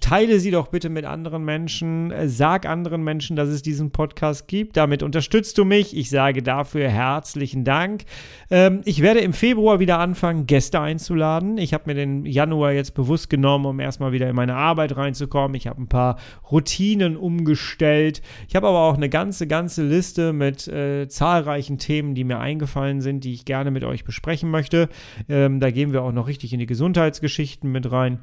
teile 0.00 0.40
sie 0.40 0.50
doch 0.50 0.68
bitte 0.68 0.88
mit 0.88 1.04
anderen 1.04 1.44
Menschen. 1.44 2.12
Sag 2.26 2.66
anderen 2.66 3.04
Menschen, 3.04 3.36
dass 3.36 3.48
es 3.48 3.62
diesen 3.62 3.90
Podcast 3.90 4.48
gibt. 4.48 4.76
Damit 4.76 5.02
unterstützt 5.02 5.58
du 5.58 5.64
mich. 5.64 5.96
Ich 5.96 6.08
sage 6.08 6.42
dafür 6.42 6.88
herzlichen 6.88 7.64
Dank. 7.64 8.04
Ähm, 8.50 8.80
ich 8.84 9.02
werde 9.02 9.20
im 9.20 9.34
Februar 9.34 9.80
wieder 9.80 9.98
anfangen, 9.98 10.46
Gäste 10.46 10.80
einzuladen. 10.80 11.58
Ich 11.58 11.74
habe 11.74 11.84
mir 11.86 11.94
den 11.94 12.24
Januar 12.24 12.72
jetzt 12.72 12.94
bewusst 12.94 13.28
genommen, 13.28 13.66
um 13.66 13.80
erstmal 13.80 14.12
wieder 14.12 14.28
in 14.28 14.36
meine 14.36 14.54
Arbeit 14.54 14.96
reinzukommen. 14.96 15.54
Ich 15.54 15.66
habe 15.66 15.82
ein 15.82 15.88
paar 15.88 16.18
Routinen 16.50 17.16
umgestellt. 17.16 18.22
Ich 18.48 18.56
habe 18.56 18.66
aber 18.68 18.80
auch 18.80 18.96
eine 18.96 19.10
ganze, 19.10 19.46
ganze 19.46 19.86
Liste 19.86 20.32
mit 20.32 20.66
äh, 20.66 21.08
zahlreichen 21.08 21.78
Themen, 21.78 22.14
die 22.14 22.24
mir 22.24 22.40
eingefallen 22.40 23.02
sind, 23.02 23.24
die 23.24 23.34
ich 23.34 23.44
gerne 23.44 23.70
mit 23.70 23.84
euch 23.84 24.04
besprechen 24.04 24.50
möchte. 24.50 24.88
Ähm, 25.28 25.60
da 25.60 25.70
gehen 25.70 25.92
wir 25.92 26.02
auch 26.02 26.12
noch 26.12 26.26
richtig 26.26 26.52
in 26.54 26.58
die 26.58 26.66
Gesundheitsgeschichten 26.66 27.70
mit 27.70 27.90
rein. 27.92 28.20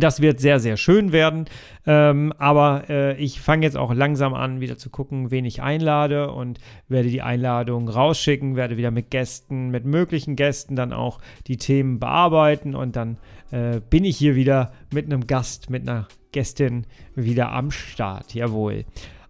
Das 0.00 0.20
wird 0.20 0.40
sehr, 0.40 0.60
sehr 0.60 0.76
schön 0.76 1.12
werden. 1.12 1.46
Ähm, 1.86 2.32
aber 2.38 2.84
äh, 2.88 3.16
ich 3.16 3.40
fange 3.40 3.64
jetzt 3.64 3.76
auch 3.76 3.94
langsam 3.94 4.34
an, 4.34 4.60
wieder 4.60 4.76
zu 4.76 4.90
gucken, 4.90 5.30
wen 5.30 5.44
ich 5.44 5.62
einlade 5.62 6.30
und 6.32 6.58
werde 6.88 7.08
die 7.08 7.22
Einladung 7.22 7.88
rausschicken, 7.88 8.56
werde 8.56 8.76
wieder 8.76 8.90
mit 8.90 9.10
Gästen, 9.10 9.70
mit 9.70 9.84
möglichen 9.84 10.36
Gästen 10.36 10.76
dann 10.76 10.92
auch 10.92 11.20
die 11.46 11.56
Themen 11.56 11.98
bearbeiten 11.98 12.74
und 12.74 12.96
dann 12.96 13.18
äh, 13.50 13.80
bin 13.88 14.04
ich 14.04 14.16
hier 14.16 14.34
wieder 14.34 14.72
mit 14.92 15.06
einem 15.06 15.26
Gast, 15.26 15.70
mit 15.70 15.82
einer 15.82 16.08
Gästin 16.32 16.86
wieder 17.14 17.52
am 17.52 17.70
Start. 17.70 18.34
Jawohl. 18.34 18.84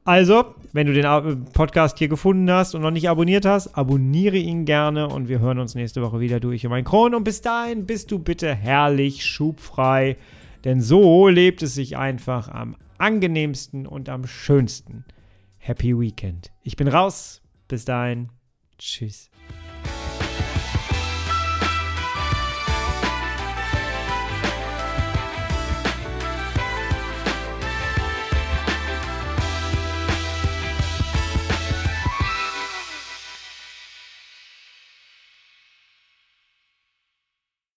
Also, 0.06 0.54
wenn 0.72 0.86
du 0.86 0.92
den 0.92 1.04
äh, 1.04 1.36
Podcast 1.52 1.98
hier 1.98 2.06
gefunden 2.06 2.48
hast 2.50 2.76
und 2.76 2.82
noch 2.82 2.92
nicht 2.92 3.08
abonniert 3.08 3.44
hast, 3.44 3.76
abonniere 3.76 4.36
ihn 4.36 4.64
gerne 4.64 5.08
und 5.08 5.28
wir 5.28 5.40
hören 5.40 5.58
uns 5.58 5.74
nächste 5.74 6.00
Woche 6.00 6.20
wieder 6.20 6.38
durch 6.38 6.64
um 6.64 6.72
ein 6.72 6.84
Kron. 6.84 7.12
Und 7.12 7.24
bis 7.24 7.40
dahin 7.40 7.86
bist 7.86 8.12
du 8.12 8.20
bitte 8.20 8.54
herrlich 8.54 9.26
schubfrei. 9.26 10.16
Denn 10.66 10.80
so 10.80 11.28
lebt 11.28 11.62
es 11.62 11.74
sich 11.76 11.96
einfach 11.96 12.48
am 12.48 12.74
angenehmsten 12.98 13.86
und 13.86 14.08
am 14.08 14.26
schönsten. 14.26 15.04
Happy 15.58 15.96
Weekend. 15.96 16.50
Ich 16.64 16.74
bin 16.74 16.88
raus. 16.88 17.40
Bis 17.68 17.84
dahin. 17.84 18.30
Tschüss. 18.76 19.30